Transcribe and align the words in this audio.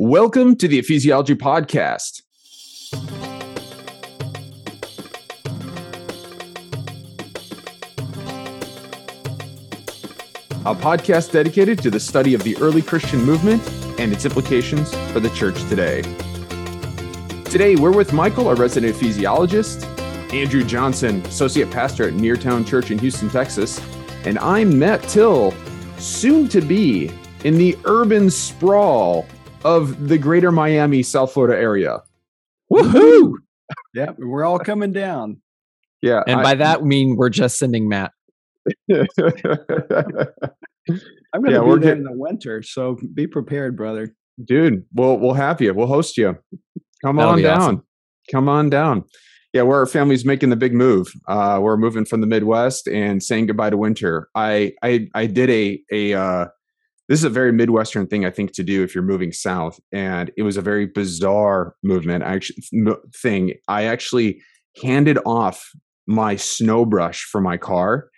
Welcome 0.00 0.54
to 0.58 0.68
the 0.68 0.80
Ephesiology 0.80 1.34
Podcast. 1.34 2.22
A 10.64 10.72
podcast 10.76 11.32
dedicated 11.32 11.82
to 11.82 11.90
the 11.90 11.98
study 11.98 12.34
of 12.34 12.44
the 12.44 12.56
early 12.58 12.80
Christian 12.80 13.24
movement 13.24 13.60
and 13.98 14.12
its 14.12 14.24
implications 14.24 14.94
for 15.10 15.18
the 15.18 15.30
church 15.30 15.60
today. 15.68 16.02
Today, 17.46 17.74
we're 17.74 17.90
with 17.90 18.12
Michael, 18.12 18.50
a 18.50 18.54
resident 18.54 18.94
ephesiologist, 18.94 19.82
Andrew 20.32 20.62
Johnson, 20.62 21.26
associate 21.26 21.72
pastor 21.72 22.06
at 22.06 22.14
Neartown 22.14 22.64
Church 22.64 22.92
in 22.92 23.00
Houston, 23.00 23.30
Texas, 23.30 23.80
and 24.24 24.38
I'm 24.38 24.78
Matt 24.78 25.02
Till, 25.08 25.52
soon 25.98 26.46
to 26.50 26.60
be 26.60 27.10
in 27.42 27.58
the 27.58 27.76
urban 27.84 28.30
sprawl 28.30 29.26
of 29.76 30.08
the 30.08 30.18
greater 30.18 30.50
Miami, 30.50 31.02
South 31.02 31.32
Florida 31.32 31.60
area. 31.60 32.00
Woohoo! 32.72 33.34
yeah, 33.94 34.12
we're 34.18 34.44
all 34.44 34.58
coming 34.58 34.92
down. 34.92 35.40
Yeah. 36.02 36.22
And 36.26 36.40
I- 36.40 36.42
by 36.42 36.54
that, 36.56 36.82
we 36.82 36.88
mean 36.88 37.16
we're 37.16 37.28
just 37.30 37.58
sending 37.58 37.88
Matt. 37.88 38.12
I'm 38.90 39.06
going 41.42 41.46
to 41.46 41.52
Yeah, 41.52 41.60
be 41.60 41.66
we're 41.66 41.78
there 41.78 41.94
get- 41.94 41.98
in 41.98 42.04
the 42.04 42.12
winter, 42.12 42.62
so 42.62 42.98
be 43.14 43.26
prepared, 43.26 43.76
brother. 43.76 44.14
dude 44.44 44.84
we'll 44.94 45.18
we'll 45.18 45.32
have 45.34 45.60
you 45.60 45.74
we'll 45.74 45.88
host 45.88 46.16
you 46.16 46.36
come 47.04 47.16
That'll 47.16 47.32
on 47.32 47.42
down 47.42 47.60
awesome. 47.60 47.82
come 48.30 48.48
on 48.48 48.70
down 48.70 49.02
yeah 49.52 49.62
where 49.62 49.78
our 49.78 49.86
family's 49.86 50.24
making 50.24 50.50
the 50.50 50.56
big 50.56 50.72
move 50.72 51.08
uh 51.26 51.58
we're 51.60 51.76
moving 51.76 52.04
from 52.04 52.20
the 52.20 52.26
midwest 52.28 52.86
and 52.86 53.20
saying 53.20 53.46
goodbye 53.46 53.70
to 53.70 53.76
winter 53.76 54.28
i 54.36 54.72
i 54.84 55.08
i 55.14 55.26
did 55.26 55.50
a 55.50 55.80
a 55.90 56.14
uh 56.14 56.46
this 57.08 57.20
is 57.20 57.24
a 57.24 57.30
very 57.30 57.52
midwestern 57.52 58.06
thing 58.06 58.24
i 58.24 58.30
think 58.30 58.52
to 58.52 58.62
do 58.62 58.82
if 58.82 58.94
you're 58.94 59.04
moving 59.04 59.32
south 59.32 59.80
and 59.92 60.30
it 60.36 60.42
was 60.42 60.56
a 60.56 60.62
very 60.62 60.86
bizarre 60.86 61.74
movement. 61.82 62.22
Actually 62.22 62.62
thing. 63.14 63.54
I 63.66 63.84
actually 63.84 64.40
handed 64.82 65.18
off 65.26 65.70
my 66.06 66.36
snow 66.36 66.84
brush 66.84 67.24
for 67.24 67.40
my 67.40 67.56
car 67.56 68.08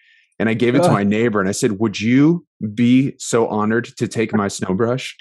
and 0.41 0.49
i 0.49 0.55
gave 0.55 0.75
it 0.75 0.83
to 0.83 0.91
my 0.91 1.05
neighbor 1.05 1.39
and 1.39 1.49
i 1.49 1.53
said 1.53 1.79
would 1.79 2.01
you 2.01 2.45
be 2.75 3.15
so 3.19 3.47
honored 3.47 3.85
to 3.97 4.09
take 4.09 4.35
my 4.35 4.49
snow 4.49 4.75
brush 4.75 5.17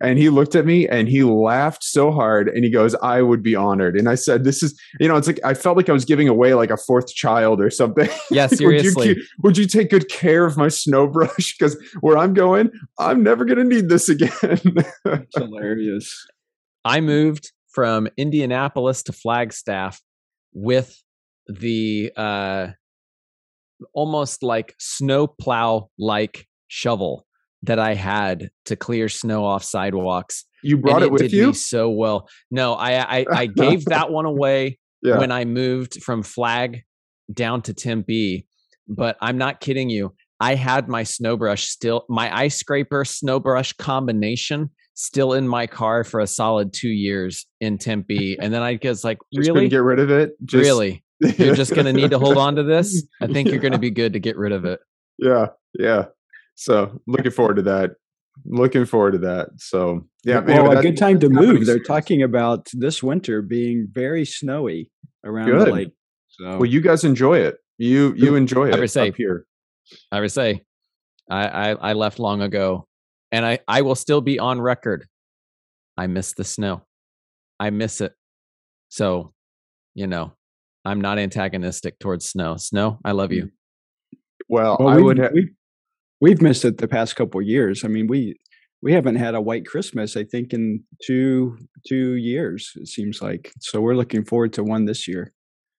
and 0.00 0.18
he 0.18 0.28
looked 0.28 0.54
at 0.54 0.66
me 0.66 0.88
and 0.88 1.08
he 1.08 1.22
laughed 1.22 1.82
so 1.82 2.10
hard 2.10 2.48
and 2.48 2.64
he 2.64 2.70
goes 2.70 2.94
i 2.96 3.22
would 3.22 3.42
be 3.42 3.54
honored. 3.54 3.96
And 3.96 4.08
i 4.08 4.14
said 4.14 4.44
this 4.44 4.62
is 4.62 4.78
you 4.98 5.08
know 5.08 5.16
it's 5.16 5.26
like 5.26 5.40
i 5.44 5.54
felt 5.54 5.76
like 5.76 5.88
i 5.88 5.92
was 5.92 6.04
giving 6.04 6.28
away 6.28 6.54
like 6.54 6.70
a 6.70 6.76
fourth 6.76 7.08
child 7.14 7.60
or 7.60 7.70
something. 7.70 8.08
Yeah, 8.30 8.44
would, 8.50 8.52
you, 8.52 8.56
seriously. 8.56 9.16
would 9.42 9.56
you 9.56 9.66
take 9.66 9.90
good 9.90 10.08
care 10.08 10.44
of 10.44 10.56
my 10.56 10.68
snow 10.68 11.06
brush 11.06 11.56
because 11.58 11.76
where 12.00 12.18
i'm 12.18 12.34
going 12.34 12.70
i'm 12.98 13.22
never 13.22 13.44
going 13.44 13.58
to 13.58 13.64
need 13.64 13.88
this 13.88 14.08
again. 14.08 14.30
It's 15.04 15.36
hilarious. 15.36 16.26
I 16.84 17.00
moved 17.00 17.52
from 17.68 18.08
Indianapolis 18.16 19.02
to 19.04 19.12
Flagstaff 19.12 20.00
with 20.52 21.02
the 21.46 22.12
uh 22.16 22.68
almost 23.92 24.42
like 24.42 24.74
snow 24.78 25.26
plow 25.26 25.90
like 25.98 26.46
shovel 26.68 27.26
that 27.62 27.78
I 27.78 27.94
had 27.94 28.50
to 28.66 28.76
clear 28.76 29.08
snow 29.08 29.44
off 29.44 29.62
sidewalks. 29.62 30.44
you 30.62 30.78
brought 30.78 31.02
it, 31.02 31.12
with 31.12 31.22
did 31.22 31.32
you 31.32 31.48
me 31.48 31.52
so 31.52 31.90
well. 31.90 32.28
No, 32.50 32.74
I 32.74 33.18
I, 33.18 33.26
I 33.32 33.46
gave 33.46 33.84
that 33.86 34.10
one 34.10 34.26
away 34.26 34.78
yeah 35.02 35.18
when 35.18 35.32
I 35.32 35.44
moved 35.44 36.02
from 36.02 36.22
Flag 36.22 36.82
down 37.32 37.62
to 37.62 37.74
Tempe. 37.74 38.46
But 38.88 39.16
I'm 39.20 39.38
not 39.38 39.60
kidding 39.60 39.88
you. 39.88 40.14
I 40.40 40.54
had 40.54 40.88
my 40.88 41.02
snow 41.02 41.36
brush 41.36 41.68
still, 41.68 42.06
my 42.08 42.34
ice 42.34 42.56
scraper 42.56 43.04
snow 43.04 43.38
brush 43.38 43.72
combination 43.74 44.70
still 44.94 45.32
in 45.34 45.46
my 45.46 45.66
car 45.66 46.02
for 46.02 46.20
a 46.20 46.26
solid 46.26 46.72
two 46.72 46.88
years 46.88 47.46
in 47.60 47.78
Tempe. 47.78 48.38
And 48.40 48.52
then 48.52 48.62
I 48.62 48.78
was 48.82 49.04
like, 49.04 49.18
really? 49.34 49.68
get 49.68 49.82
rid 49.82 49.98
of 49.98 50.10
it 50.10 50.32
just, 50.44 50.62
really? 50.62 51.04
You're 51.20 51.54
just 51.54 51.74
going 51.74 51.86
to 51.86 51.92
need 51.92 52.10
to 52.12 52.18
hold 52.18 52.36
on 52.38 52.56
to 52.56 52.62
this? 52.62 53.06
I 53.20 53.26
think 53.26 53.48
you're 53.48 53.58
going 53.60 53.72
to 53.78 53.78
be 53.78 53.90
good 53.90 54.14
to 54.14 54.20
get 54.20 54.36
rid 54.36 54.52
of 54.52 54.64
it. 54.64 54.80
yeah 55.18 55.46
yeah 55.78 56.06
so 56.54 57.00
looking 57.06 57.30
forward 57.30 57.56
to 57.56 57.62
that 57.62 57.92
looking 58.44 58.84
forward 58.86 59.12
to 59.12 59.18
that 59.18 59.48
so 59.58 60.06
yeah 60.24 60.40
well, 60.40 60.58
anyway, 60.60 60.76
a 60.76 60.82
good 60.82 60.96
time 60.96 61.20
to 61.20 61.28
move. 61.28 61.66
They're 61.66 61.78
talking 61.78 62.22
about 62.22 62.68
this 62.72 63.02
winter 63.02 63.42
being 63.42 63.86
very 63.92 64.24
snowy 64.24 64.90
around 65.24 65.46
Good. 65.50 65.66
the 65.66 65.72
lake. 65.72 65.92
So 66.28 66.56
well 66.58 66.66
you 66.66 66.80
guys 66.80 67.04
enjoy 67.04 67.38
it 67.38 67.58
you 67.78 68.14
you 68.16 68.34
enjoy 68.36 68.70
it 68.70 68.78
would 68.80 68.90
say- 68.90 69.08
up 69.10 69.16
here 69.16 69.46
I 70.10 70.20
would 70.20 70.32
say 70.32 70.62
I, 71.30 71.46
I, 71.46 71.90
I 71.90 71.92
left 71.92 72.18
long 72.18 72.42
ago 72.42 72.86
and 73.32 73.46
I, 73.46 73.60
I 73.68 73.82
will 73.82 73.94
still 73.94 74.20
be 74.20 74.38
on 74.40 74.60
record. 74.60 75.06
I 75.96 76.06
miss 76.08 76.32
the 76.34 76.42
snow. 76.44 76.82
I 77.60 77.70
miss 77.70 78.00
it. 78.00 78.12
So, 78.88 79.32
you 79.94 80.06
know, 80.08 80.32
I'm 80.84 81.00
not 81.00 81.18
antagonistic 81.18 81.98
towards 81.98 82.26
snow. 82.28 82.56
Snow, 82.56 82.98
I 83.04 83.12
love 83.12 83.32
you. 83.32 83.44
Mm. 83.44 83.50
well, 84.48 84.76
well, 84.80 84.88
i 84.88 84.96
we've, 84.96 85.04
would 85.04 85.18
ha- 85.18 85.28
we've, 85.32 85.50
we've 86.20 86.42
missed 86.42 86.64
it 86.64 86.78
the 86.78 86.88
past 86.88 87.16
couple 87.16 87.40
of 87.40 87.46
years. 87.46 87.84
I 87.84 87.88
mean, 87.88 88.06
we 88.06 88.38
we 88.82 88.92
haven't 88.92 89.16
had 89.16 89.34
a 89.34 89.40
white 89.40 89.66
Christmas, 89.66 90.16
I 90.16 90.24
think, 90.24 90.52
in 90.52 90.82
two 91.06 91.58
two 91.86 92.14
years. 92.14 92.72
It 92.76 92.88
seems 92.88 93.20
like. 93.20 93.52
So 93.60 93.80
we're 93.80 93.94
looking 93.94 94.24
forward 94.24 94.52
to 94.54 94.64
one 94.64 94.86
this 94.86 95.06
year. 95.06 95.32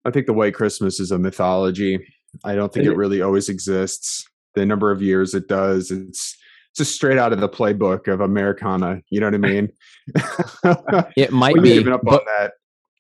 I 0.06 0.12
think 0.12 0.26
the 0.28 0.34
white 0.34 0.54
Christmas 0.54 1.00
is 1.00 1.12
a 1.12 1.18
mythology. 1.20 2.00
I 2.44 2.56
don't 2.56 2.72
think 2.72 2.86
It- 2.86 2.92
it 2.92 2.98
really 2.98 3.22
always 3.22 3.50
exists. 3.50 4.26
The 4.56 4.66
number 4.66 4.92
of 4.92 5.02
years 5.02 5.34
it 5.34 5.48
does, 5.48 5.92
it's 5.92 6.36
it's 6.72 6.78
just 6.78 6.96
straight 6.96 7.18
out 7.18 7.34
of 7.34 7.40
the 7.42 7.50
playbook 7.50 8.08
of 8.08 8.22
Americana. 8.22 9.02
You 9.10 9.20
know 9.20 9.28
what 9.28 9.34
I 9.36 9.38
mean? 9.38 9.70
It 11.18 11.32
might 11.32 11.54
We've 11.56 11.64
be, 11.64 11.74
given 11.76 11.92
up 11.94 12.02
but, 12.04 12.22
on 12.22 12.26
that. 12.40 12.52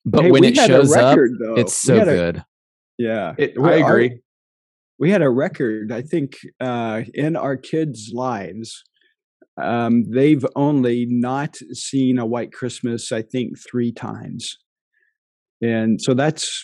But 0.06 0.24
Hey, 0.24 0.32
when 0.32 0.44
it 0.44 0.56
had 0.58 0.70
a 0.70 0.74
shows 0.74 0.94
up, 0.96 1.18
though. 1.40 1.56
it's 1.56 1.74
so 1.76 2.02
a- 2.02 2.06
good. 2.06 2.44
Yeah, 2.98 3.34
It, 3.38 3.58
Well, 3.60 3.74
I 3.74 3.82
our- 3.82 3.90
agree. 3.98 4.20
we 5.00 5.10
had 5.10 5.22
a 5.24 5.30
record 5.30 5.92
i 5.92 6.02
think 6.04 6.38
uh, 6.60 7.02
in 7.16 7.36
our 7.36 7.58
kids 7.58 8.12
lives 8.14 8.84
um, 9.62 10.04
they've 10.12 10.46
only 10.56 11.06
not 11.10 11.56
seen 11.74 12.20
a 12.20 12.26
white 12.26 12.52
christmas 12.54 13.12
i 13.12 13.22
think 13.22 13.58
three 13.60 13.92
times 13.92 14.58
and 15.62 16.00
so 16.02 16.14
that's 16.14 16.64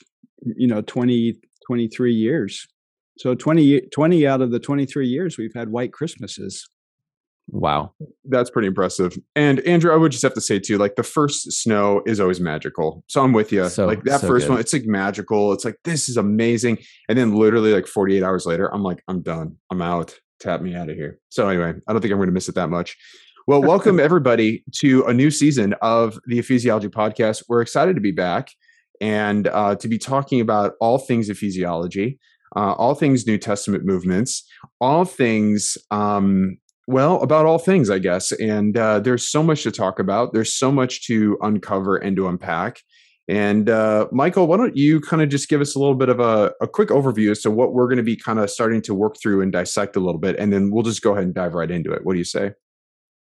you 0.55 0.67
know 0.67 0.81
20 0.81 1.39
23 1.65 2.13
years 2.13 2.67
so 3.17 3.33
20 3.33 3.81
20 3.91 4.27
out 4.27 4.41
of 4.41 4.51
the 4.51 4.59
23 4.59 5.07
years 5.07 5.37
we've 5.37 5.53
had 5.55 5.69
white 5.69 5.91
christmases 5.91 6.67
Wow. 7.49 7.93
That's 8.25 8.49
pretty 8.49 8.67
impressive. 8.67 9.17
And 9.35 9.61
Andrew, 9.61 9.93
I 9.93 9.95
would 9.95 10.11
just 10.11 10.23
have 10.23 10.33
to 10.33 10.41
say 10.41 10.59
too, 10.59 10.77
like 10.77 10.95
the 10.95 11.03
first 11.03 11.51
snow 11.51 12.01
is 12.05 12.19
always 12.19 12.39
magical. 12.41 13.03
So 13.07 13.23
I'm 13.23 13.33
with 13.33 13.51
you. 13.51 13.69
So- 13.69 13.85
like 13.85 14.03
that 14.03 14.21
so 14.21 14.27
first 14.27 14.47
good. 14.47 14.53
one, 14.53 14.59
it's 14.59 14.73
like 14.73 14.85
magical. 14.85 15.53
It's 15.53 15.63
like 15.63 15.77
this 15.83 16.09
is 16.09 16.17
amazing. 16.17 16.79
And 17.07 17.17
then 17.17 17.35
literally 17.35 17.73
like 17.73 17.87
48 17.87 18.21
hours 18.23 18.45
later, 18.45 18.73
I'm 18.73 18.83
like, 18.83 19.01
I'm 19.07 19.21
done. 19.21 19.57
I'm 19.71 19.81
out. 19.81 20.19
Tap 20.39 20.61
me 20.61 20.75
out 20.75 20.89
of 20.89 20.95
here. 20.95 21.19
So 21.29 21.47
anyway, 21.47 21.73
I 21.87 21.93
don't 21.93 22.01
think 22.01 22.11
I'm 22.11 22.19
going 22.19 22.27
to 22.27 22.33
miss 22.33 22.49
it 22.49 22.55
that 22.55 22.69
much. 22.69 22.97
Well, 23.47 23.61
welcome 23.63 23.99
everybody 23.99 24.63
to 24.79 25.05
a 25.05 25.13
new 25.13 25.31
season 25.31 25.73
of 25.81 26.19
the 26.25 26.39
Ephesiology 26.39 26.89
podcast. 26.89 27.43
We're 27.47 27.61
excited 27.61 27.95
to 27.95 28.01
be 28.01 28.11
back 28.11 28.49
and 28.99 29.47
uh, 29.47 29.75
to 29.75 29.87
be 29.87 29.97
talking 29.97 30.41
about 30.41 30.73
all 30.81 30.97
things 30.97 31.29
ephesiology, 31.29 32.17
uh, 32.55 32.73
all 32.73 32.93
things 32.93 33.25
New 33.25 33.37
Testament 33.37 33.85
movements, 33.85 34.43
all 34.81 35.05
things 35.05 35.77
um, 35.91 36.57
well, 36.87 37.21
about 37.21 37.45
all 37.45 37.59
things, 37.59 37.89
I 37.89 37.99
guess. 37.99 38.31
And 38.31 38.77
uh, 38.77 38.99
there's 38.99 39.29
so 39.29 39.43
much 39.43 39.63
to 39.63 39.71
talk 39.71 39.99
about. 39.99 40.33
There's 40.33 40.53
so 40.53 40.71
much 40.71 41.05
to 41.07 41.37
uncover 41.41 41.97
and 41.97 42.15
to 42.15 42.27
unpack. 42.27 42.81
And 43.29 43.69
uh, 43.69 44.07
Michael, 44.13 44.47
why 44.47 44.55
don't 44.55 44.77
you 44.77 45.01
kind 45.01 45.21
of 45.21 45.27
just 45.27 45.49
give 45.49 45.59
us 45.59 45.75
a 45.75 45.79
little 45.79 45.95
bit 45.95 46.07
of 46.07 46.21
a, 46.21 46.53
a 46.61 46.67
quick 46.67 46.89
overview 46.89 47.29
as 47.29 47.41
to 47.41 47.51
what 47.51 47.73
we're 47.73 47.87
going 47.87 47.97
to 47.97 48.03
be 48.03 48.15
kind 48.15 48.39
of 48.39 48.49
starting 48.49 48.81
to 48.83 48.93
work 48.93 49.17
through 49.21 49.41
and 49.41 49.51
dissect 49.51 49.97
a 49.97 49.99
little 49.99 50.19
bit, 50.19 50.37
and 50.39 50.53
then 50.53 50.71
we'll 50.71 50.83
just 50.83 51.01
go 51.01 51.11
ahead 51.11 51.25
and 51.25 51.33
dive 51.33 51.53
right 51.53 51.69
into 51.69 51.91
it. 51.91 52.05
What 52.05 52.13
do 52.13 52.19
you 52.19 52.25
say? 52.25 52.53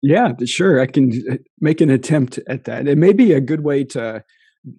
yeah 0.02 0.34
sure 0.46 0.82
i 0.82 0.86
can 0.86 1.12
uh, 1.32 1.36
make 1.60 1.82
an 1.82 1.90
attempt 1.90 2.40
at 2.48 2.66
that 2.66 2.88
it 2.88 2.98
may 2.98 3.14
be 3.14 3.34
a 3.34 3.42
good 3.42 3.64
way 3.64 3.84
to 3.84 4.24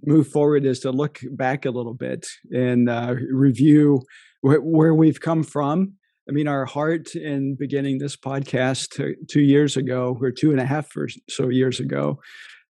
move 0.05 0.29
forward 0.29 0.65
is 0.65 0.81
to 0.81 0.91
look 0.91 1.21
back 1.33 1.65
a 1.65 1.71
little 1.71 1.95
bit 1.95 2.27
and 2.53 2.89
uh, 2.89 3.15
review 3.33 4.01
where, 4.43 4.61
where 4.61 4.95
we've 4.95 5.21
come 5.21 5.43
from 5.43 5.95
I 6.29 6.33
mean, 6.33 6.47
our 6.47 6.65
heart 6.65 7.15
in 7.15 7.57
beginning 7.59 7.99
this 7.99 8.17
podcast 8.17 9.17
two, 9.29 9.41
years 9.41 9.77
ago, 9.77 10.17
or 10.21 10.31
two 10.31 10.53
and 10.53 10.61
a 10.61 10.65
half 10.65 10.97
or 10.97 11.09
so 11.29 11.49
years 11.49 11.81
ago, 11.81 12.21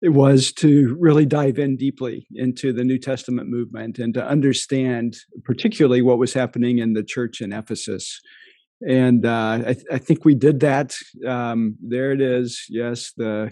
it 0.02 0.10
was 0.10 0.52
to 0.54 0.96
really 1.00 1.26
dive 1.26 1.58
in 1.58 1.78
deeply 1.78 2.28
into 2.36 2.74
the 2.74 2.84
New 2.84 3.00
Testament 3.00 3.50
movement 3.50 4.00
and 4.00 4.14
to 4.14 4.26
understand, 4.26 5.18
particularly 5.44 6.02
what 6.02 6.20
was 6.20 6.34
happening 6.34 6.80
in 6.80 6.94
the 6.94 7.04
church 7.04 7.42
in 7.42 7.54
Ephesus. 7.54 8.20
And 8.88 9.26
uh, 9.26 9.64
I, 9.66 9.74
th- 9.74 9.86
I, 9.92 9.98
think 9.98 10.24
we 10.24 10.36
did 10.36 10.60
that. 10.60 10.94
Um, 11.26 11.78
there 11.82 12.12
it 12.12 12.22
is. 12.22 12.66
Yes, 12.70 13.12
the 13.18 13.52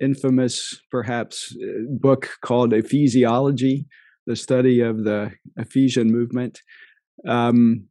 infamous, 0.00 0.80
perhaps, 0.90 1.54
uh, 1.62 1.82
book 1.90 2.30
called 2.42 2.72
Ephesiology, 2.72 3.84
the 4.26 4.36
study 4.36 4.80
of 4.80 5.04
the 5.04 5.32
Ephesian 5.58 6.10
movement. 6.10 6.60
Um, 7.28 7.88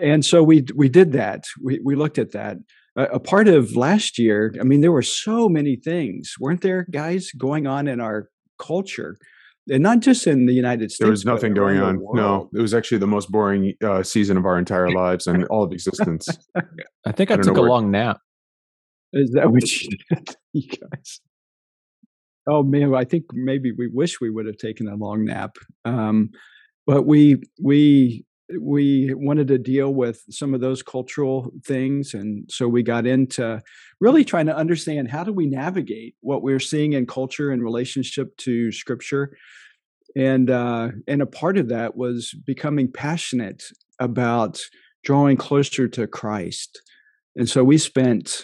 and 0.00 0.24
so 0.24 0.42
we 0.42 0.64
we 0.74 0.88
did 0.88 1.12
that. 1.12 1.44
We 1.62 1.80
we 1.84 1.94
looked 1.94 2.18
at 2.18 2.32
that. 2.32 2.58
a, 2.96 3.04
a 3.04 3.20
part 3.20 3.48
of 3.48 3.76
last 3.76 4.18
year, 4.18 4.54
I 4.60 4.64
mean, 4.64 4.80
there 4.80 4.92
were 4.92 5.02
so 5.02 5.48
many 5.48 5.76
things, 5.76 6.34
weren't 6.40 6.62
there, 6.62 6.86
guys, 6.90 7.30
going 7.32 7.66
on 7.66 7.86
in 7.86 8.00
our 8.00 8.28
culture? 8.58 9.16
And 9.68 9.82
not 9.82 9.98
just 9.98 10.28
in 10.28 10.46
the 10.46 10.52
United 10.52 10.92
States. 10.92 11.00
There 11.00 11.10
was 11.10 11.24
nothing 11.24 11.52
going 11.52 11.80
on. 11.80 11.98
No, 12.12 12.48
it 12.54 12.60
was 12.60 12.72
actually 12.72 12.98
the 12.98 13.08
most 13.08 13.32
boring 13.32 13.74
uh, 13.82 14.04
season 14.04 14.36
of 14.36 14.46
our 14.46 14.58
entire 14.58 14.92
lives 14.92 15.26
and 15.26 15.44
all 15.46 15.64
of 15.64 15.72
existence. 15.72 16.28
I 17.04 17.12
think 17.12 17.32
I, 17.32 17.34
I 17.34 17.38
took 17.38 17.56
a 17.56 17.62
long 17.62 17.90
nap. 17.90 18.18
Is 19.12 19.32
that 19.32 19.50
what 19.50 19.68
you 19.68 19.88
did, 20.10 20.36
you 20.52 20.68
guys? 20.68 21.20
Oh 22.48 22.62
man, 22.62 22.94
I 22.94 23.04
think 23.04 23.24
maybe 23.32 23.72
we 23.72 23.88
wish 23.88 24.20
we 24.20 24.30
would 24.30 24.46
have 24.46 24.58
taken 24.58 24.86
a 24.86 24.94
long 24.94 25.24
nap. 25.24 25.56
Um, 25.84 26.30
but 26.86 27.02
we 27.06 27.42
we 27.60 28.24
we 28.60 29.12
wanted 29.14 29.48
to 29.48 29.58
deal 29.58 29.92
with 29.92 30.22
some 30.30 30.54
of 30.54 30.60
those 30.60 30.82
cultural 30.82 31.50
things 31.64 32.14
and 32.14 32.48
so 32.50 32.68
we 32.68 32.82
got 32.82 33.06
into 33.06 33.60
really 34.00 34.24
trying 34.24 34.46
to 34.46 34.56
understand 34.56 35.10
how 35.10 35.24
do 35.24 35.32
we 35.32 35.46
navigate 35.46 36.14
what 36.20 36.42
we're 36.42 36.60
seeing 36.60 36.92
in 36.92 37.06
culture 37.06 37.52
in 37.52 37.62
relationship 37.62 38.36
to 38.38 38.70
scripture. 38.72 39.36
And 40.14 40.50
uh, 40.50 40.90
and 41.06 41.20
a 41.20 41.26
part 41.26 41.58
of 41.58 41.68
that 41.68 41.96
was 41.96 42.32
becoming 42.46 42.90
passionate 42.90 43.64
about 44.00 44.60
drawing 45.04 45.36
closer 45.36 45.88
to 45.88 46.06
christ. 46.06 46.80
And 47.36 47.48
so 47.48 47.64
we 47.64 47.78
spent 47.78 48.42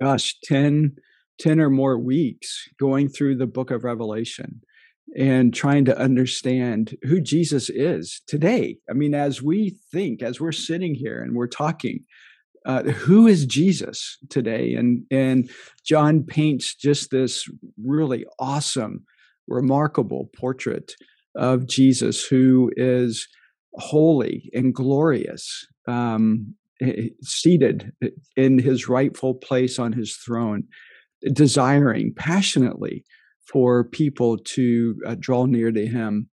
gosh 0.00 0.36
10 0.44 0.96
10 1.40 1.60
or 1.60 1.70
more 1.70 1.98
weeks 1.98 2.68
going 2.78 3.08
through 3.08 3.36
the 3.36 3.46
book 3.46 3.70
of 3.70 3.84
revelation 3.84 4.60
and 5.16 5.54
trying 5.54 5.84
to 5.86 5.98
understand 5.98 6.96
who 7.02 7.20
Jesus 7.20 7.70
is 7.70 8.20
today. 8.26 8.76
I 8.90 8.92
mean, 8.92 9.14
as 9.14 9.42
we 9.42 9.76
think, 9.90 10.22
as 10.22 10.40
we're 10.40 10.52
sitting 10.52 10.94
here 10.94 11.22
and 11.22 11.34
we're 11.34 11.46
talking, 11.46 12.04
uh, 12.66 12.82
who 12.82 13.26
is 13.26 13.46
Jesus 13.46 14.18
today? 14.28 14.74
And 14.74 15.04
and 15.10 15.50
John 15.84 16.22
paints 16.22 16.74
just 16.74 17.10
this 17.10 17.48
really 17.82 18.26
awesome, 18.38 19.04
remarkable 19.46 20.28
portrait 20.36 20.94
of 21.34 21.66
Jesus, 21.66 22.24
who 22.24 22.70
is 22.76 23.26
holy 23.74 24.50
and 24.52 24.74
glorious, 24.74 25.66
um, 25.86 26.54
seated 27.22 27.92
in 28.36 28.58
his 28.58 28.88
rightful 28.88 29.34
place 29.34 29.78
on 29.78 29.92
his 29.92 30.16
throne, 30.16 30.64
desiring 31.32 32.12
passionately 32.14 33.04
for 33.50 33.84
people 33.84 34.38
to 34.38 35.00
uh, 35.06 35.16
draw 35.18 35.46
near 35.46 35.72
to 35.72 35.86
him. 35.86 36.28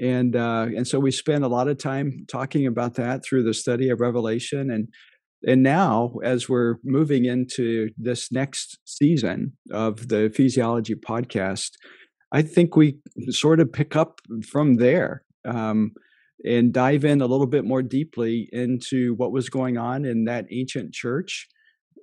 And 0.00 0.34
uh, 0.36 0.68
and 0.74 0.88
so 0.88 0.98
we 0.98 1.10
spend 1.10 1.44
a 1.44 1.48
lot 1.48 1.68
of 1.68 1.78
time 1.78 2.24
talking 2.30 2.66
about 2.66 2.94
that 2.94 3.24
through 3.24 3.42
the 3.42 3.54
study 3.54 3.90
of 3.90 4.00
revelation. 4.00 4.70
And 4.70 4.88
and 5.46 5.62
now 5.62 6.14
as 6.22 6.48
we're 6.48 6.76
moving 6.84 7.24
into 7.24 7.90
this 7.98 8.32
next 8.32 8.78
season 8.84 9.52
of 9.70 10.08
the 10.08 10.30
Ephesiology 10.30 10.94
podcast 10.94 11.70
i 12.30 12.40
think 12.40 12.76
we 12.76 12.96
sort 13.28 13.58
of 13.58 13.72
pick 13.72 13.96
up 13.96 14.20
from 14.48 14.76
there 14.76 15.24
um, 15.44 15.92
and 16.44 16.72
dive 16.72 17.04
in 17.04 17.20
a 17.20 17.26
little 17.26 17.46
bit 17.46 17.64
more 17.64 17.82
deeply 17.82 18.48
into 18.52 19.14
what 19.14 19.32
was 19.32 19.48
going 19.48 19.78
on 19.78 20.04
in 20.04 20.24
that 20.24 20.46
ancient 20.50 20.92
church. 20.92 21.48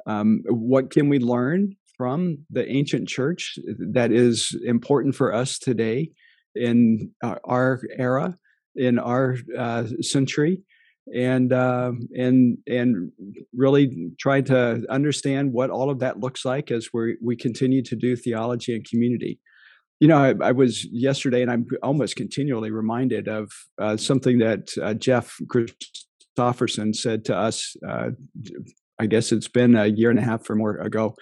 Um, 0.07 0.41
what 0.47 0.91
can 0.91 1.09
we 1.09 1.19
learn 1.19 1.75
from 1.99 2.37
the 2.49 2.65
ancient 2.71 3.09
church 3.09 3.59
that 3.91 4.09
is 4.09 4.57
important 4.65 5.13
for 5.13 5.33
us 5.33 5.59
today 5.59 6.09
in 6.55 7.11
uh, 7.21 7.35
our 7.43 7.81
era, 7.97 8.33
in 8.73 8.97
our 8.97 9.35
uh, 9.57 9.83
century, 9.99 10.61
and 11.13 11.51
uh, 11.51 11.91
and 12.15 12.57
and 12.67 13.11
really 13.53 14.11
try 14.17 14.39
to 14.39 14.85
understand 14.89 15.51
what 15.51 15.69
all 15.69 15.89
of 15.89 15.99
that 15.99 16.21
looks 16.21 16.45
like 16.45 16.71
as 16.71 16.87
we 16.93 17.17
we 17.21 17.35
continue 17.35 17.83
to 17.83 17.97
do 17.97 18.15
theology 18.15 18.73
and 18.73 18.89
community. 18.89 19.37
You 19.99 20.07
know, 20.07 20.17
I, 20.17 20.33
I 20.41 20.51
was 20.53 20.85
yesterday, 20.85 21.41
and 21.41 21.51
I'm 21.51 21.67
almost 21.83 22.15
continually 22.15 22.71
reminded 22.71 23.27
of 23.27 23.51
uh, 23.77 23.97
something 23.97 24.37
that 24.37 24.69
uh, 24.81 24.93
Jeff 24.93 25.35
Christopherson 25.49 26.93
said 26.93 27.25
to 27.25 27.35
us. 27.35 27.75
Uh, 27.85 28.11
I 29.01 29.05
guess 29.05 29.33
it's 29.33 29.49
been 29.49 29.75
a 29.75 29.87
year 29.87 30.09
and 30.09 30.19
a 30.19 30.21
half 30.21 30.49
or 30.49 30.55
more 30.55 30.77
ago 30.77 31.15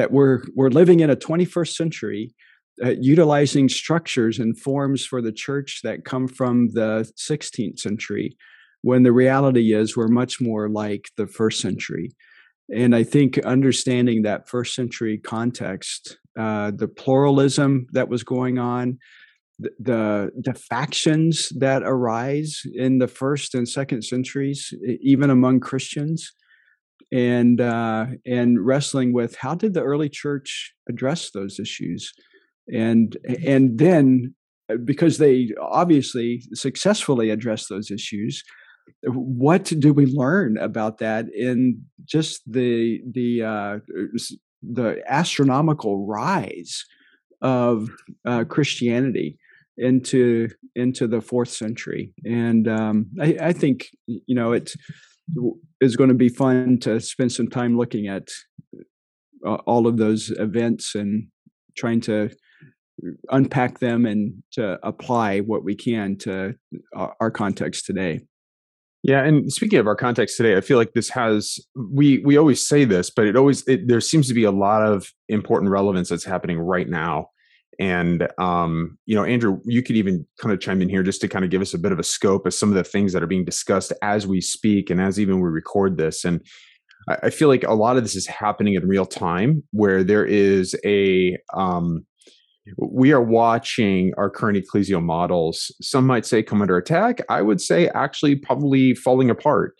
that 0.00 0.10
we're 0.10 0.40
we're 0.54 0.70
living 0.70 1.00
in 1.00 1.10
a 1.10 1.14
21st 1.16 1.74
century 1.74 2.34
uh, 2.82 2.94
utilizing 2.98 3.68
structures 3.68 4.38
and 4.38 4.58
forms 4.58 5.04
for 5.04 5.20
the 5.20 5.30
church 5.30 5.80
that 5.84 6.06
come 6.06 6.26
from 6.26 6.68
the 6.68 7.06
16th 7.18 7.78
century 7.78 8.34
when 8.80 9.02
the 9.02 9.12
reality 9.12 9.74
is 9.74 9.94
we're 9.94 10.08
much 10.08 10.40
more 10.40 10.70
like 10.70 11.10
the 11.18 11.26
first 11.26 11.60
century. 11.60 12.12
And 12.74 12.96
i 12.96 13.02
think 13.02 13.36
understanding 13.40 14.22
that 14.22 14.48
first 14.48 14.74
century 14.74 15.18
context 15.18 16.16
uh, 16.38 16.70
the 16.82 16.88
pluralism 16.88 17.86
that 17.92 18.08
was 18.08 18.22
going 18.22 18.58
on 18.58 18.98
the, 19.58 19.70
the, 19.78 20.30
the 20.46 20.54
factions 20.54 21.50
that 21.58 21.82
arise 21.82 22.62
in 22.74 22.96
the 22.96 23.08
first 23.08 23.54
and 23.54 23.68
second 23.68 24.02
centuries 24.02 24.72
even 25.12 25.28
among 25.28 25.60
christians 25.60 26.32
and 27.12 27.60
uh, 27.60 28.06
and 28.26 28.64
wrestling 28.64 29.12
with 29.12 29.36
how 29.36 29.54
did 29.54 29.74
the 29.74 29.82
early 29.82 30.08
church 30.08 30.74
address 30.88 31.30
those 31.30 31.58
issues, 31.58 32.12
and 32.72 33.16
and 33.44 33.78
then 33.78 34.34
uh, 34.70 34.76
because 34.76 35.18
they 35.18 35.50
obviously 35.60 36.42
successfully 36.54 37.30
addressed 37.30 37.68
those 37.68 37.90
issues, 37.90 38.42
what 39.04 39.64
do 39.78 39.92
we 39.92 40.06
learn 40.06 40.58
about 40.58 40.98
that 40.98 41.26
in 41.34 41.82
just 42.04 42.42
the 42.50 43.00
the 43.10 43.42
uh, 43.42 43.78
the 44.62 45.02
astronomical 45.06 46.06
rise 46.06 46.84
of 47.40 47.88
uh, 48.26 48.44
Christianity 48.44 49.38
into 49.78 50.48
into 50.74 51.06
the 51.06 51.20
fourth 51.20 51.50
century? 51.50 52.12
And 52.24 52.68
um, 52.68 53.06
I, 53.20 53.36
I 53.40 53.52
think 53.52 53.88
you 54.06 54.34
know 54.34 54.52
it's 54.52 54.76
is 55.80 55.96
going 55.96 56.08
to 56.08 56.14
be 56.14 56.28
fun 56.28 56.78
to 56.80 57.00
spend 57.00 57.32
some 57.32 57.48
time 57.48 57.76
looking 57.76 58.08
at 58.08 58.28
uh, 59.46 59.54
all 59.66 59.86
of 59.86 59.96
those 59.96 60.30
events 60.38 60.94
and 60.94 61.28
trying 61.76 62.00
to 62.00 62.30
unpack 63.30 63.78
them 63.78 64.04
and 64.04 64.42
to 64.52 64.78
apply 64.86 65.40
what 65.40 65.64
we 65.64 65.74
can 65.74 66.16
to 66.18 66.54
our, 66.94 67.14
our 67.20 67.30
context 67.30 67.86
today. 67.86 68.20
Yeah, 69.02 69.24
and 69.24 69.50
speaking 69.50 69.78
of 69.78 69.86
our 69.86 69.96
context 69.96 70.36
today, 70.36 70.56
I 70.56 70.60
feel 70.60 70.76
like 70.76 70.92
this 70.92 71.08
has 71.10 71.58
we 71.74 72.18
we 72.18 72.36
always 72.36 72.66
say 72.66 72.84
this, 72.84 73.08
but 73.08 73.26
it 73.26 73.34
always 73.34 73.66
it, 73.66 73.88
there 73.88 74.00
seems 74.00 74.28
to 74.28 74.34
be 74.34 74.44
a 74.44 74.50
lot 74.50 74.82
of 74.82 75.10
important 75.30 75.70
relevance 75.70 76.10
that's 76.10 76.24
happening 76.24 76.58
right 76.58 76.88
now 76.88 77.28
and 77.78 78.28
um, 78.38 78.98
you 79.06 79.14
know, 79.14 79.24
Andrew, 79.24 79.60
you 79.64 79.82
could 79.82 79.96
even 79.96 80.26
kind 80.40 80.52
of 80.52 80.60
chime 80.60 80.82
in 80.82 80.88
here 80.88 81.02
just 81.02 81.20
to 81.22 81.28
kind 81.28 81.44
of 81.44 81.50
give 81.50 81.62
us 81.62 81.72
a 81.72 81.78
bit 81.78 81.92
of 81.92 81.98
a 81.98 82.04
scope 82.04 82.46
of 82.46 82.54
some 82.54 82.68
of 82.68 82.74
the 82.74 82.84
things 82.84 83.12
that 83.12 83.22
are 83.22 83.28
being 83.28 83.44
discussed 83.44 83.92
as 84.02 84.26
we 84.26 84.40
speak 84.40 84.90
and 84.90 85.00
as 85.00 85.18
even 85.18 85.40
we 85.40 85.48
record 85.48 85.96
this. 85.96 86.24
And 86.24 86.44
I, 87.08 87.30
feel 87.30 87.48
like 87.48 87.64
a 87.64 87.72
lot 87.72 87.96
of 87.96 88.02
this 88.02 88.14
is 88.14 88.26
happening 88.26 88.74
in 88.74 88.86
real 88.86 89.06
time, 89.06 89.62
where 89.72 90.04
there 90.04 90.24
is 90.24 90.76
a 90.84 91.36
um, 91.54 92.04
we 92.76 93.12
are 93.12 93.22
watching 93.22 94.12
our 94.18 94.28
current 94.28 94.58
ecclesial 94.58 95.02
models. 95.02 95.74
Some 95.80 96.06
might 96.06 96.26
say 96.26 96.42
come 96.42 96.60
under 96.60 96.76
attack. 96.76 97.22
I 97.28 97.42
would 97.42 97.60
say 97.60 97.88
actually 97.88 98.36
probably 98.36 98.94
falling 98.94 99.30
apart, 99.30 99.74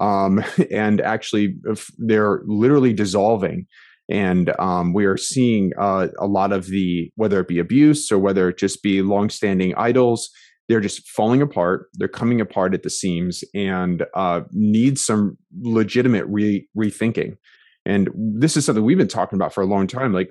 um, 0.00 0.44
and 0.70 1.00
actually 1.00 1.56
they're 1.98 2.42
literally 2.44 2.92
dissolving 2.92 3.66
and 4.08 4.52
um, 4.58 4.92
we 4.92 5.04
are 5.04 5.16
seeing 5.16 5.72
uh, 5.78 6.08
a 6.18 6.26
lot 6.26 6.52
of 6.52 6.66
the 6.66 7.10
whether 7.16 7.40
it 7.40 7.48
be 7.48 7.58
abuse 7.58 8.10
or 8.10 8.18
whether 8.18 8.48
it 8.48 8.58
just 8.58 8.82
be 8.82 9.02
longstanding 9.02 9.74
idols 9.76 10.30
they're 10.68 10.80
just 10.80 11.08
falling 11.08 11.42
apart 11.42 11.86
they're 11.94 12.08
coming 12.08 12.40
apart 12.40 12.74
at 12.74 12.82
the 12.82 12.90
seams 12.90 13.42
and 13.54 14.04
uh, 14.14 14.40
need 14.52 14.98
some 14.98 15.36
legitimate 15.60 16.26
re- 16.26 16.68
rethinking. 16.76 17.36
And 17.84 18.10
this 18.16 18.56
is 18.56 18.64
something 18.64 18.84
we've 18.84 18.98
been 18.98 19.06
talking 19.06 19.36
about 19.36 19.54
for 19.54 19.62
a 19.62 19.66
long 19.66 19.86
time 19.86 20.12
like 20.12 20.28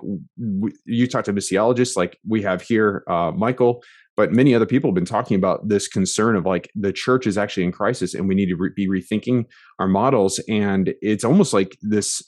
you 0.84 1.06
talk 1.06 1.24
to 1.24 1.32
missiologists 1.32 1.96
like 1.96 2.18
we 2.28 2.42
have 2.42 2.60
here 2.60 3.02
uh, 3.08 3.32
michael 3.34 3.82
but 4.16 4.32
many 4.32 4.54
other 4.54 4.66
people 4.66 4.90
have 4.90 4.94
been 4.94 5.04
talking 5.04 5.36
about 5.36 5.68
this 5.68 5.86
concern 5.86 6.36
of 6.36 6.46
like 6.46 6.70
the 6.74 6.92
church 6.92 7.26
is 7.26 7.36
actually 7.36 7.64
in 7.64 7.72
crisis 7.72 8.14
and 8.14 8.26
we 8.26 8.34
need 8.34 8.48
to 8.48 8.56
re- 8.56 8.70
be 8.74 8.88
rethinking 8.88 9.44
our 9.78 9.86
models. 9.86 10.40
And 10.48 10.94
it's 11.02 11.24
almost 11.24 11.52
like 11.52 11.76
this 11.82 12.22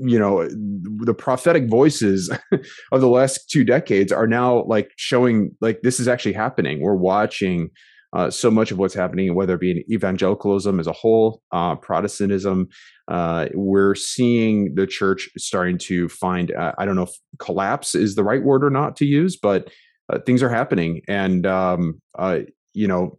you 0.00 0.18
know 0.18 0.48
the 0.48 1.14
prophetic 1.14 1.68
voices 1.68 2.30
of 2.92 3.00
the 3.00 3.08
last 3.08 3.50
two 3.50 3.64
decades 3.64 4.12
are 4.12 4.26
now 4.26 4.64
like 4.64 4.90
showing 4.96 5.50
like 5.60 5.80
this 5.82 6.00
is 6.00 6.08
actually 6.08 6.32
happening. 6.32 6.80
We're 6.80 6.94
watching 6.94 7.70
uh, 8.12 8.28
so 8.28 8.50
much 8.50 8.72
of 8.72 8.78
what's 8.78 8.94
happening 8.94 9.36
whether 9.36 9.54
it 9.54 9.60
be 9.60 9.70
in 9.70 9.84
evangelicalism 9.92 10.80
as 10.80 10.88
a 10.88 10.92
whole 10.92 11.42
uh, 11.52 11.76
protestantism 11.76 12.66
uh, 13.06 13.46
we're 13.54 13.94
seeing 13.94 14.74
the 14.74 14.84
church 14.84 15.28
starting 15.38 15.78
to 15.78 16.08
find 16.08 16.50
uh, 16.50 16.72
i 16.76 16.84
don't 16.84 16.96
know 16.96 17.04
if 17.04 17.12
collapse 17.38 17.94
is 17.94 18.16
the 18.16 18.24
right 18.24 18.42
word 18.42 18.64
or 18.64 18.70
not 18.70 18.96
to 18.96 19.04
use 19.04 19.36
but 19.36 19.70
uh, 20.10 20.18
things 20.18 20.42
are 20.42 20.48
happening. 20.48 21.02
And 21.08 21.46
um, 21.46 22.00
uh, 22.18 22.40
you 22.74 22.86
know 22.86 23.18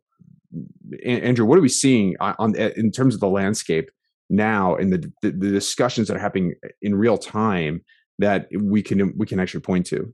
andrew 1.05 1.45
what 1.45 1.57
are 1.57 1.61
we 1.61 1.69
seeing 1.69 2.13
on, 2.19 2.35
on 2.37 2.55
in 2.55 2.91
terms 2.91 3.13
of 3.13 3.21
the 3.21 3.29
landscape 3.29 3.89
now 4.31 4.75
and 4.75 4.93
the, 4.93 5.11
the, 5.21 5.31
the 5.31 5.51
discussions 5.51 6.07
that 6.07 6.15
are 6.17 6.21
happening 6.21 6.55
in 6.81 6.95
real 6.95 7.17
time 7.17 7.81
that 8.19 8.47
we 8.59 8.81
can 8.81 9.13
we 9.17 9.25
can 9.25 9.39
actually 9.39 9.61
point 9.61 9.85
to 9.85 10.13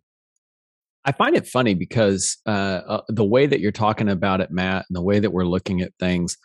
I 1.06 1.14
find 1.14 1.38
it 1.38 1.48
funny 1.48 1.74
because 1.74 2.38
uh, 2.46 2.82
uh, 2.86 3.02
the 3.08 3.24
way 3.24 3.46
that 3.46 3.62
you're 3.62 3.72
talking 3.72 4.10
about 4.10 4.42
it, 4.42 4.52
Matt, 4.52 4.86
and 4.90 4.96
the 4.96 5.02
way 5.02 5.20
that 5.20 5.32
we're 5.32 5.46
looking 5.46 5.80
at 5.80 5.94
things, 6.02 6.36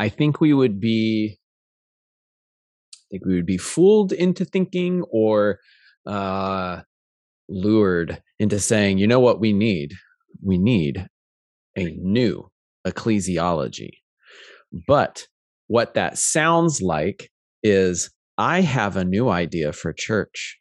I 0.00 0.08
think 0.08 0.40
we 0.40 0.54
would 0.54 0.80
be, 0.80 1.38
I 2.94 3.04
think 3.10 3.26
we 3.26 3.34
would 3.34 3.44
be 3.44 3.58
fooled 3.58 4.12
into 4.12 4.46
thinking 4.46 5.02
or 5.10 5.58
uh, 6.06 6.80
lured 7.50 8.22
into 8.38 8.58
saying, 8.58 8.96
you 8.96 9.06
know 9.06 9.20
what 9.20 9.38
we 9.38 9.52
need? 9.52 9.92
We 10.42 10.56
need 10.56 11.06
a 11.76 11.94
new 12.00 12.50
ecclesiology. 12.86 13.98
But 14.86 15.26
what 15.68 15.94
that 15.94 16.18
sounds 16.18 16.80
like 16.80 17.30
is 17.62 18.10
I 18.38 18.60
have 18.60 18.96
a 18.96 19.04
new 19.04 19.28
idea 19.28 19.72
for 19.72 19.92
church, 19.92 20.58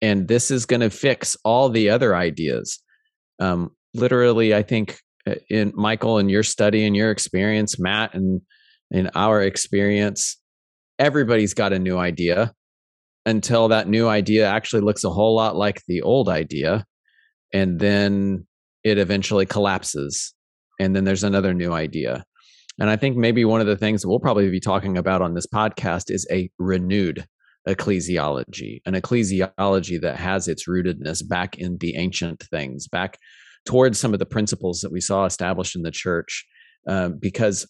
and 0.00 0.28
this 0.28 0.50
is 0.50 0.66
going 0.66 0.80
to 0.80 0.90
fix 0.90 1.36
all 1.44 1.68
the 1.68 1.90
other 1.90 2.16
ideas. 2.16 2.82
Um, 3.40 3.70
literally, 3.94 4.54
I 4.54 4.62
think 4.62 4.98
uh, 5.26 5.34
in 5.50 5.72
Michael 5.74 6.18
and 6.18 6.30
your 6.30 6.42
study 6.42 6.86
and 6.86 6.96
your 6.96 7.10
experience, 7.10 7.78
Matt 7.78 8.14
and 8.14 8.40
in 8.90 9.10
our 9.14 9.42
experience, 9.42 10.40
everybody's 10.98 11.54
got 11.54 11.72
a 11.72 11.78
new 11.78 11.98
idea 11.98 12.52
until 13.26 13.68
that 13.68 13.88
new 13.88 14.08
idea 14.08 14.48
actually 14.48 14.80
looks 14.80 15.04
a 15.04 15.10
whole 15.10 15.36
lot 15.36 15.54
like 15.54 15.82
the 15.86 16.00
old 16.02 16.28
idea. 16.28 16.84
And 17.52 17.78
then 17.78 18.46
it 18.84 18.98
eventually 18.98 19.44
collapses. 19.44 20.34
And 20.80 20.96
then 20.96 21.04
there's 21.04 21.24
another 21.24 21.52
new 21.52 21.72
idea. 21.72 22.24
And 22.78 22.90
I 22.90 22.96
think 22.96 23.16
maybe 23.16 23.44
one 23.44 23.60
of 23.60 23.66
the 23.66 23.76
things 23.76 24.02
that 24.02 24.08
we'll 24.08 24.20
probably 24.20 24.50
be 24.50 24.60
talking 24.60 24.96
about 24.96 25.20
on 25.20 25.34
this 25.34 25.46
podcast 25.46 26.10
is 26.10 26.26
a 26.30 26.50
renewed 26.58 27.26
ecclesiology, 27.66 28.80
an 28.86 28.94
ecclesiology 28.94 30.00
that 30.00 30.16
has 30.16 30.48
its 30.48 30.68
rootedness 30.68 31.26
back 31.28 31.58
in 31.58 31.78
the 31.78 31.96
ancient 31.96 32.42
things, 32.50 32.86
back 32.86 33.18
towards 33.66 33.98
some 33.98 34.12
of 34.12 34.20
the 34.20 34.26
principles 34.26 34.80
that 34.80 34.92
we 34.92 35.00
saw 35.00 35.24
established 35.24 35.74
in 35.74 35.82
the 35.82 35.90
church. 35.90 36.46
Um, 36.86 37.18
because 37.20 37.66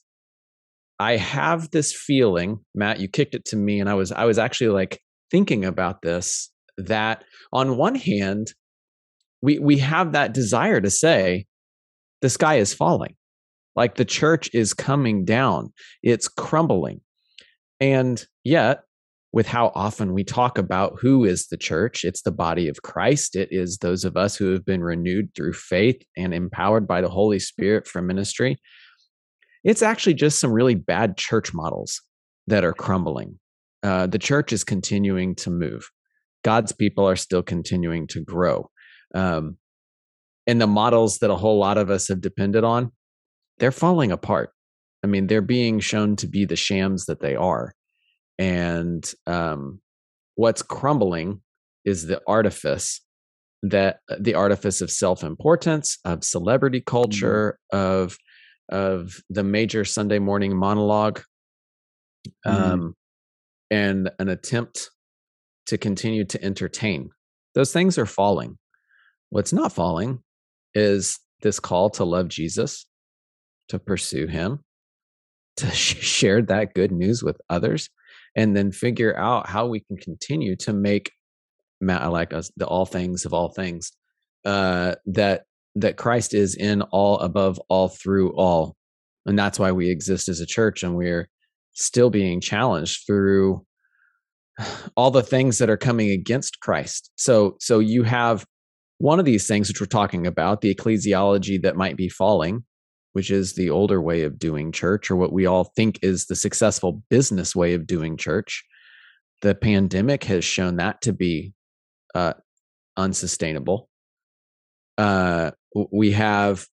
I 0.98 1.16
have 1.16 1.70
this 1.70 1.94
feeling, 1.94 2.58
Matt, 2.74 3.00
you 3.00 3.08
kicked 3.08 3.34
it 3.34 3.44
to 3.46 3.56
me, 3.56 3.80
and 3.80 3.88
I 3.88 3.94
was 3.94 4.12
I 4.12 4.24
was 4.24 4.38
actually 4.38 4.70
like 4.70 5.00
thinking 5.30 5.64
about 5.64 6.02
this. 6.02 6.50
That 6.76 7.24
on 7.52 7.76
one 7.76 7.94
hand, 7.94 8.52
we 9.42 9.58
we 9.58 9.78
have 9.78 10.12
that 10.12 10.34
desire 10.34 10.80
to 10.80 10.90
say 10.90 11.46
the 12.20 12.30
sky 12.30 12.56
is 12.56 12.74
falling 12.74 13.14
like 13.78 13.94
the 13.94 14.04
church 14.04 14.50
is 14.52 14.74
coming 14.74 15.24
down, 15.24 15.72
it's 16.02 16.26
crumbling. 16.26 17.00
And 17.78 18.26
yet, 18.42 18.82
with 19.32 19.46
how 19.46 19.70
often 19.72 20.14
we 20.14 20.24
talk 20.24 20.58
about 20.58 20.98
who 21.00 21.24
is 21.24 21.46
the 21.46 21.56
church, 21.56 22.02
it's 22.02 22.22
the 22.22 22.32
body 22.32 22.66
of 22.66 22.82
Christ. 22.82 23.36
It 23.36 23.50
is 23.52 23.78
those 23.78 24.04
of 24.04 24.16
us 24.16 24.34
who 24.34 24.50
have 24.50 24.64
been 24.64 24.82
renewed 24.82 25.32
through 25.32 25.52
faith 25.52 26.02
and 26.16 26.34
empowered 26.34 26.88
by 26.88 27.00
the 27.00 27.08
Holy 27.08 27.38
Spirit 27.38 27.86
for 27.86 28.02
ministry. 28.02 28.58
It's 29.62 29.82
actually 29.82 30.14
just 30.14 30.40
some 30.40 30.50
really 30.50 30.74
bad 30.74 31.16
church 31.16 31.54
models 31.54 32.02
that 32.48 32.64
are 32.64 32.72
crumbling. 32.72 33.38
Uh, 33.84 34.08
the 34.08 34.18
church 34.18 34.52
is 34.52 34.64
continuing 34.64 35.36
to 35.36 35.50
move. 35.50 35.88
God's 36.42 36.72
people 36.72 37.08
are 37.08 37.14
still 37.14 37.44
continuing 37.44 38.08
to 38.08 38.24
grow. 38.24 38.70
Um, 39.14 39.56
and 40.48 40.60
the 40.60 40.66
models 40.66 41.18
that 41.18 41.30
a 41.30 41.36
whole 41.36 41.60
lot 41.60 41.78
of 41.78 41.90
us 41.90 42.08
have 42.08 42.20
depended 42.20 42.64
on, 42.64 42.90
they're 43.58 43.70
falling 43.72 44.12
apart. 44.12 44.50
I 45.04 45.06
mean, 45.06 45.26
they're 45.26 45.42
being 45.42 45.80
shown 45.80 46.16
to 46.16 46.26
be 46.26 46.44
the 46.44 46.56
shams 46.56 47.06
that 47.06 47.20
they 47.20 47.36
are. 47.36 47.74
And 48.38 49.10
um, 49.26 49.80
what's 50.34 50.62
crumbling 50.62 51.40
is 51.84 52.06
the 52.06 52.20
artifice 52.26 53.00
that 53.62 53.98
uh, 54.10 54.16
the 54.20 54.34
artifice 54.34 54.80
of 54.80 54.90
self-importance, 54.90 55.98
of 56.04 56.24
celebrity 56.24 56.78
mm-hmm. 56.78 56.90
culture, 56.90 57.58
mm-hmm. 57.72 58.02
of 58.02 58.16
of 58.70 59.16
the 59.30 59.42
major 59.42 59.84
Sunday 59.84 60.18
morning 60.18 60.56
monologue, 60.56 61.22
mm-hmm. 62.46 62.72
um, 62.72 62.94
and 63.70 64.10
an 64.18 64.28
attempt 64.28 64.90
to 65.66 65.78
continue 65.78 66.24
to 66.24 66.42
entertain. 66.44 67.10
Those 67.54 67.72
things 67.72 67.98
are 67.98 68.06
falling. 68.06 68.58
What's 69.30 69.52
not 69.52 69.72
falling 69.72 70.20
is 70.74 71.18
this 71.42 71.60
call 71.60 71.90
to 71.90 72.04
love 72.04 72.28
Jesus, 72.28 72.86
to 73.68 73.78
pursue 73.78 74.26
him, 74.26 74.60
to 75.56 75.70
share 75.70 76.42
that 76.42 76.74
good 76.74 76.92
news 76.92 77.22
with 77.22 77.40
others, 77.48 77.90
and 78.36 78.56
then 78.56 78.72
figure 78.72 79.16
out 79.16 79.48
how 79.48 79.66
we 79.66 79.80
can 79.80 79.96
continue 79.96 80.56
to 80.56 80.72
make 80.72 81.12
Matt, 81.80 82.10
like 82.10 82.32
us, 82.32 82.50
the 82.56 82.66
all 82.66 82.86
things 82.86 83.24
of 83.24 83.32
all 83.32 83.50
things, 83.50 83.92
uh, 84.44 84.94
that 85.06 85.44
that 85.76 85.96
Christ 85.96 86.34
is 86.34 86.56
in 86.56 86.82
all, 86.82 87.18
above 87.18 87.60
all, 87.68 87.88
through 87.88 88.32
all, 88.32 88.74
and 89.26 89.38
that's 89.38 89.58
why 89.58 89.70
we 89.70 89.90
exist 89.90 90.28
as 90.28 90.40
a 90.40 90.46
church, 90.46 90.82
and 90.82 90.96
we're 90.96 91.28
still 91.72 92.10
being 92.10 92.40
challenged 92.40 93.06
through 93.06 93.64
all 94.96 95.10
the 95.10 95.22
things 95.22 95.58
that 95.58 95.70
are 95.70 95.76
coming 95.76 96.10
against 96.10 96.60
Christ. 96.60 97.10
So, 97.16 97.56
so 97.60 97.78
you 97.78 98.02
have 98.02 98.44
one 98.98 99.20
of 99.20 99.24
these 99.24 99.46
things 99.46 99.68
which 99.68 99.80
we're 99.80 99.86
talking 99.86 100.26
about, 100.26 100.60
the 100.60 100.74
ecclesiology 100.74 101.62
that 101.62 101.76
might 101.76 101.96
be 101.96 102.08
falling, 102.08 102.64
which 103.18 103.32
is 103.32 103.54
the 103.54 103.68
older 103.68 104.00
way 104.00 104.22
of 104.22 104.38
doing 104.38 104.70
church, 104.70 105.10
or 105.10 105.16
what 105.16 105.32
we 105.32 105.44
all 105.44 105.64
think 105.64 105.98
is 106.02 106.26
the 106.26 106.36
successful 106.36 107.02
business 107.10 107.56
way 107.56 107.74
of 107.74 107.84
doing 107.84 108.16
church. 108.16 108.64
The 109.42 109.56
pandemic 109.56 110.22
has 110.22 110.44
shown 110.44 110.76
that 110.76 111.00
to 111.00 111.12
be 111.12 111.52
uh, 112.14 112.34
unsustainable. 112.96 113.88
Uh, 114.96 115.50
we 115.90 116.12
have 116.12 116.68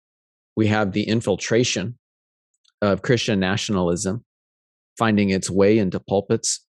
we 0.55 0.67
have 0.67 0.91
the 0.91 1.07
infiltration 1.07 1.97
of 2.79 3.01
Christian 3.01 3.39
nationalism 3.39 4.23
finding 4.99 5.31
its 5.31 5.49
way 5.49 5.79
into 5.79 5.99
pulpits, 5.99 6.63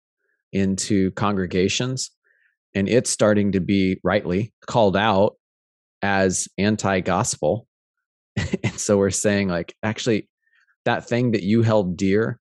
into 0.53 1.13
congregations, 1.13 2.11
and 2.75 2.91
it's 2.91 3.09
starting 3.09 3.53
to 3.53 3.61
be 3.61 3.99
rightly 4.05 4.53
called 4.67 4.99
out 4.99 5.37
as 6.03 6.47
anti-gospel 6.59 7.67
and 8.65 8.79
so 8.79 8.97
we're 8.97 9.11
saying 9.11 9.49
like 9.49 9.75
actually 9.83 10.29
that 10.85 11.09
thing 11.09 11.33
that 11.33 11.43
you 11.43 11.63
held 11.63 11.97
dear 11.97 12.41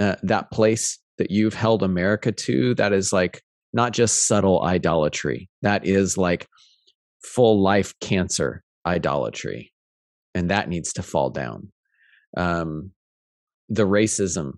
uh, 0.00 0.16
that 0.22 0.50
place 0.50 0.98
that 1.18 1.30
you've 1.30 1.54
held 1.54 1.82
america 1.82 2.32
to 2.32 2.74
that 2.74 2.92
is 2.92 3.12
like 3.12 3.42
not 3.72 3.92
just 3.92 4.26
subtle 4.26 4.62
idolatry 4.64 5.48
that 5.62 5.86
is 5.86 6.16
like 6.16 6.46
full 7.22 7.60
life 7.62 7.94
cancer 8.00 8.62
idolatry 8.86 9.72
and 10.34 10.50
that 10.50 10.68
needs 10.68 10.92
to 10.92 11.02
fall 11.02 11.30
down. 11.30 11.72
Um 12.36 12.92
the 13.68 13.86
racism 13.86 14.52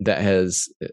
that 0.00 0.20
has 0.20 0.66
uh, 0.82 0.88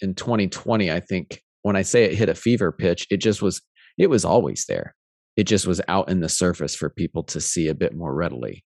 in 0.00 0.14
2020 0.14 0.90
i 0.90 0.98
think 0.98 1.42
when 1.60 1.76
i 1.76 1.82
say 1.82 2.04
it 2.04 2.14
hit 2.14 2.30
a 2.30 2.34
fever 2.34 2.72
pitch 2.72 3.06
it 3.10 3.18
just 3.18 3.42
was 3.42 3.60
it 3.98 4.08
was 4.08 4.24
always 4.24 4.64
there 4.66 4.94
it 5.36 5.44
just 5.44 5.66
was 5.66 5.80
out 5.88 6.08
in 6.08 6.20
the 6.20 6.28
surface 6.28 6.74
for 6.74 6.90
people 6.90 7.22
to 7.24 7.40
see 7.40 7.68
a 7.68 7.74
bit 7.74 7.94
more 7.94 8.14
readily. 8.14 8.64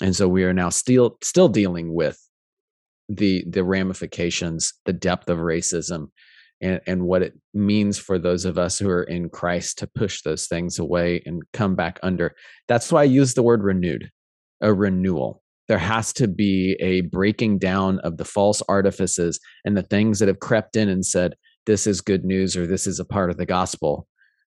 And 0.00 0.14
so 0.14 0.28
we 0.28 0.44
are 0.44 0.52
now 0.52 0.68
still 0.68 1.18
still 1.22 1.48
dealing 1.48 1.94
with 1.94 2.18
the 3.08 3.44
the 3.48 3.64
ramifications 3.64 4.74
the 4.84 4.92
depth 4.92 5.28
of 5.28 5.38
racism 5.38 6.08
and 6.60 6.80
and 6.86 7.02
what 7.02 7.22
it 7.22 7.34
means 7.54 7.98
for 7.98 8.18
those 8.18 8.44
of 8.44 8.58
us 8.58 8.78
who 8.78 8.88
are 8.90 9.04
in 9.04 9.28
Christ 9.28 9.78
to 9.78 9.86
push 9.86 10.22
those 10.22 10.46
things 10.46 10.78
away 10.78 11.22
and 11.26 11.42
come 11.52 11.74
back 11.76 11.98
under. 12.02 12.34
That's 12.68 12.90
why 12.90 13.02
I 13.02 13.04
use 13.04 13.34
the 13.34 13.42
word 13.42 13.62
renewed 13.62 14.10
a 14.60 14.72
renewal. 14.72 15.42
There 15.68 15.78
has 15.78 16.12
to 16.14 16.28
be 16.28 16.76
a 16.80 17.02
breaking 17.02 17.58
down 17.58 17.98
of 18.00 18.16
the 18.16 18.24
false 18.24 18.62
artifices 18.68 19.40
and 19.64 19.76
the 19.76 19.82
things 19.82 20.18
that 20.18 20.28
have 20.28 20.38
crept 20.38 20.76
in 20.76 20.88
and 20.88 21.04
said 21.04 21.34
this 21.66 21.86
is 21.86 22.00
good 22.00 22.24
news 22.24 22.56
or 22.56 22.66
this 22.66 22.86
is 22.86 23.00
a 23.00 23.04
part 23.04 23.30
of 23.30 23.36
the 23.36 23.46
gospel 23.46 24.06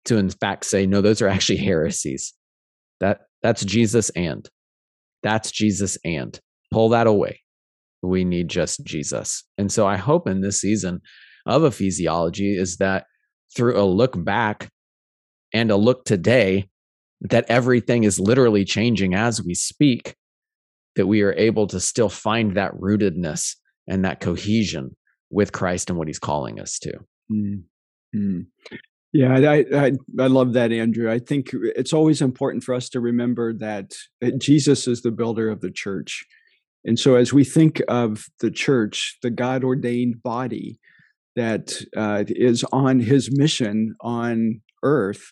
to 0.05 0.17
in 0.17 0.29
fact 0.29 0.65
say 0.65 0.85
no 0.85 1.01
those 1.01 1.21
are 1.21 1.27
actually 1.27 1.57
heresies. 1.57 2.33
That 2.99 3.21
that's 3.41 3.65
jesus 3.65 4.09
and. 4.11 4.47
That's 5.23 5.51
jesus 5.51 5.97
and. 6.05 6.39
Pull 6.71 6.89
that 6.89 7.07
away. 7.07 7.41
We 8.01 8.23
need 8.23 8.49
just 8.49 8.83
jesus. 8.85 9.43
And 9.57 9.71
so 9.71 9.87
i 9.87 9.97
hope 9.97 10.27
in 10.27 10.41
this 10.41 10.61
season 10.61 11.01
of 11.45 11.61
ecclesiology 11.61 12.57
is 12.57 12.77
that 12.77 13.05
through 13.55 13.79
a 13.79 13.85
look 13.85 14.21
back 14.23 14.69
and 15.53 15.71
a 15.71 15.75
look 15.75 16.05
today 16.05 16.67
that 17.21 17.45
everything 17.47 18.03
is 18.03 18.19
literally 18.19 18.65
changing 18.65 19.13
as 19.13 19.41
we 19.43 19.53
speak 19.53 20.15
that 20.95 21.07
we 21.07 21.21
are 21.21 21.33
able 21.33 21.67
to 21.67 21.79
still 21.79 22.09
find 22.09 22.55
that 22.55 22.73
rootedness 22.73 23.55
and 23.87 24.03
that 24.05 24.19
cohesion 24.19 24.95
with 25.29 25.51
christ 25.51 25.89
and 25.89 25.97
what 25.97 26.07
he's 26.07 26.19
calling 26.19 26.59
us 26.59 26.79
to. 26.79 26.93
Mm-hmm. 27.31 28.41
Yeah, 29.15 29.33
I, 29.33 29.65
I, 29.73 29.91
I 30.19 30.27
love 30.27 30.51
that, 30.53 30.73
Andrew. 30.73 31.09
I 31.09 31.19
think 31.19 31.51
it's 31.53 31.93
always 31.93 32.21
important 32.21 32.65
for 32.65 32.75
us 32.75 32.89
to 32.89 32.99
remember 32.99 33.53
that 33.53 33.93
Jesus 34.39 34.89
is 34.89 35.03
the 35.03 35.11
builder 35.11 35.49
of 35.49 35.61
the 35.61 35.71
church, 35.71 36.25
and 36.83 36.99
so 36.99 37.15
as 37.15 37.31
we 37.31 37.45
think 37.45 37.81
of 37.87 38.25
the 38.41 38.51
church, 38.51 39.17
the 39.23 39.29
God 39.29 39.63
ordained 39.63 40.21
body, 40.21 40.79
that 41.37 41.81
uh, 41.95 42.25
is 42.27 42.65
on 42.73 42.99
his 42.99 43.29
mission 43.31 43.95
on 44.01 44.59
earth, 44.83 45.31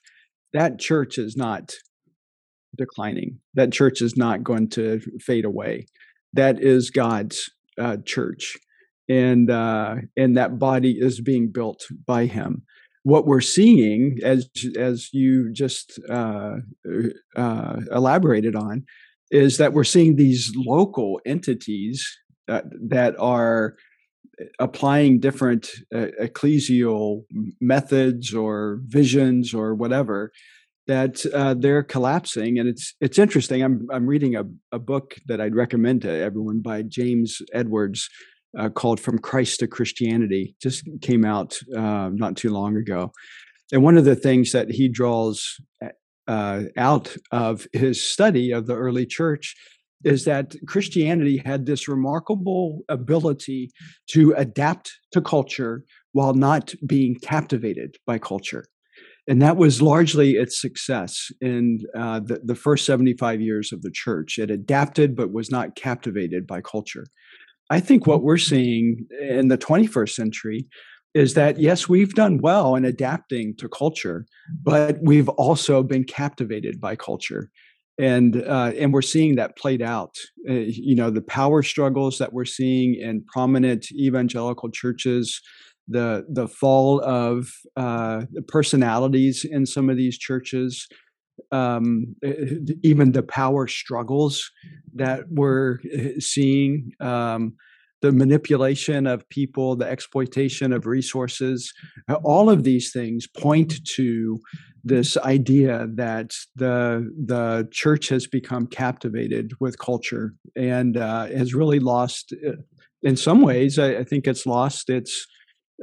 that 0.54 0.80
church 0.80 1.18
is 1.18 1.36
not 1.36 1.74
declining. 2.78 3.40
That 3.54 3.74
church 3.74 4.02
is 4.02 4.16
not 4.16 4.46
going 4.46 4.70
to 4.70 5.02
fade 5.20 5.44
away. 5.44 5.88
That 6.32 6.58
is 6.64 6.90
God's 6.90 7.52
uh, 7.78 7.98
church, 8.06 8.56
and 9.10 9.52
uh, 9.52 9.96
and 10.16 10.38
that 10.38 10.58
body 10.58 10.96
is 10.98 11.20
being 11.20 11.52
built 11.52 11.82
by 12.08 12.28
Him. 12.28 12.64
What 13.04 13.28
we're 13.28 13.42
seeing, 13.42 14.20
as 14.24 14.50
as 14.78 15.14
you 15.14 15.52
just 15.52 16.00
uh, 16.10 16.56
uh 17.36 17.82
elaborated 17.92 18.56
on, 18.56 18.86
is 19.30 19.58
that 19.58 19.74
we're 19.74 19.84
seeing 19.84 20.16
these 20.16 20.54
local 20.56 21.20
entities 21.26 22.08
uh, 22.48 22.62
that 22.82 23.16
are 23.20 23.76
applying 24.60 25.20
different 25.20 25.70
uh, 25.94 26.08
ecclesial 26.22 27.24
methods 27.62 28.34
or 28.34 28.80
visions 28.86 29.54
or 29.54 29.76
whatever 29.76 30.32
that 30.88 31.26
uh, 31.34 31.54
they're 31.54 31.84
collapsing. 31.84 32.60
And 32.60 32.68
it's 32.68 32.96
it's 33.00 33.20
interesting. 33.20 33.64
I'm 33.64 33.88
i'm 33.92 34.08
reading 34.08 34.36
a, 34.36 34.44
a 34.72 34.80
book 34.80 35.16
that 35.28 35.40
i'd 35.42 35.56
recommend 35.56 36.02
to 36.02 36.12
everyone 36.12 36.60
by 36.60 36.82
james 36.82 37.42
edwards 37.54 38.10
uh, 38.58 38.70
called 38.70 39.00
from 39.00 39.18
christ 39.20 39.60
to 39.60 39.68
christianity 39.68 40.56
just 40.62 40.88
came 41.02 41.26
out 41.26 41.58
uh, 41.76 42.10
not 42.14 42.36
too 42.36 42.52
long 42.52 42.78
ago 42.78 43.12
and 43.72 43.84
one 43.84 43.98
of 43.98 44.06
the 44.06 44.16
things 44.16 44.52
that 44.52 44.70
he 44.70 44.88
draws 44.88 45.60
uh, 46.28 46.64
out 46.78 47.16
of 47.32 47.68
his 47.74 48.02
study 48.02 48.52
of 48.52 48.68
the 48.68 48.76
early 48.76 49.06
church 49.06 49.56
is 50.04 50.26
that 50.26 50.56
Christianity 50.68 51.42
had 51.46 51.66
this 51.66 51.88
remarkable 51.88 52.82
ability 52.90 53.72
to 54.12 54.34
adapt 54.34 54.92
to 55.12 55.22
culture 55.22 55.84
while 56.12 56.34
not 56.34 56.74
being 56.86 57.16
captivated 57.16 57.96
by 58.06 58.18
culture. 58.18 58.66
And 59.28 59.42
that 59.42 59.56
was 59.56 59.82
largely 59.82 60.32
its 60.32 60.60
success 60.60 61.32
in 61.40 61.80
uh, 61.98 62.20
the, 62.20 62.42
the 62.44 62.56
first 62.56 62.86
75 62.86 63.40
years 63.40 63.72
of 63.72 63.82
the 63.82 63.92
church. 63.92 64.38
It 64.38 64.52
adapted, 64.52 65.16
but 65.16 65.32
was 65.32 65.50
not 65.50 65.78
captivated 65.78 66.46
by 66.46 66.60
culture. 66.60 67.06
I 67.70 67.80
think 67.80 68.06
what 68.06 68.24
we're 68.24 68.38
seeing 68.38 69.08
in 69.20 69.48
the 69.48 69.58
21st 69.58 70.10
century 70.10 70.68
is 71.14 71.36
that 71.36 71.60
yes, 71.60 71.88
we've 71.88 72.14
done 72.14 72.40
well 72.40 72.76
in 72.76 72.86
adapting 72.86 73.56
to 73.58 73.70
culture, 73.70 74.26
but 74.64 74.98
we've 75.02 75.30
also 75.30 75.84
been 75.84 76.04
captivated 76.04 76.82
by 76.82 76.96
culture 76.96 77.50
and 78.00 78.42
uh, 78.44 78.72
and 78.78 78.94
we're 78.94 79.02
seeing 79.02 79.36
that 79.36 79.58
played 79.58 79.82
out. 79.82 80.16
Uh, 80.50 80.54
you 80.54 80.96
know, 80.96 81.10
the 81.10 81.22
power 81.22 81.62
struggles 81.62 82.18
that 82.18 82.34
we're 82.34 82.46
seeing 82.46 82.96
in 82.96 83.24
prominent 83.26 83.92
evangelical 83.92 84.70
churches, 84.72 85.40
the 85.88 86.26
the 86.30 86.48
fall 86.48 87.02
of 87.02 87.52
uh, 87.76 88.24
personalities 88.48 89.46
in 89.46 89.66
some 89.66 89.90
of 89.90 89.98
these 89.98 90.18
churches, 90.18 90.88
um, 91.52 92.16
even 92.84 93.12
the 93.12 93.24
power 93.24 93.68
struggles 93.68 94.52
that 94.96 95.26
we're 95.30 95.80
uh, 95.94 96.20
seeing. 96.20 96.92
Um, 97.00 97.56
the 98.02 98.12
manipulation 98.12 99.08
of 99.08 99.28
people, 99.30 99.78
the 99.78 99.90
exploitation 99.90 100.74
of 100.74 100.86
resources, 100.86 101.72
all 102.24 102.50
of 102.50 102.66
these 102.66 102.92
things 102.92 103.28
point 103.28 103.80
to 103.86 104.42
this 104.84 105.16
idea 105.18 105.88
that 105.94 106.32
the 106.58 107.10
the 107.26 107.66
church 107.72 108.10
has 108.10 108.28
become 108.28 108.68
captivated 108.68 109.54
with 109.62 109.80
culture 109.80 110.34
and 110.58 110.98
uh, 110.98 111.28
has 111.28 111.54
really 111.54 111.80
lost, 111.80 112.34
uh, 112.46 112.52
in 113.04 113.16
some 113.16 113.42
ways, 113.42 113.80
I, 113.80 114.00
I 114.00 114.04
think 114.04 114.28
it's 114.28 114.46
lost 114.46 114.90
its. 114.90 115.26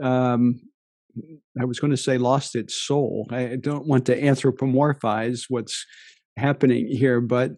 Um, 0.03 0.61
I 1.61 1.65
was 1.65 1.81
going 1.81 1.91
to 1.91 1.97
say 1.97 2.19
lost 2.19 2.55
its 2.55 2.75
soul. 2.75 3.27
I 3.31 3.57
don't 3.61 3.87
want 3.87 4.07
to 4.07 4.21
anthropomorphize 4.21 5.45
what's 5.49 5.85
happening 6.37 6.89
here, 6.89 7.21
but 7.21 7.53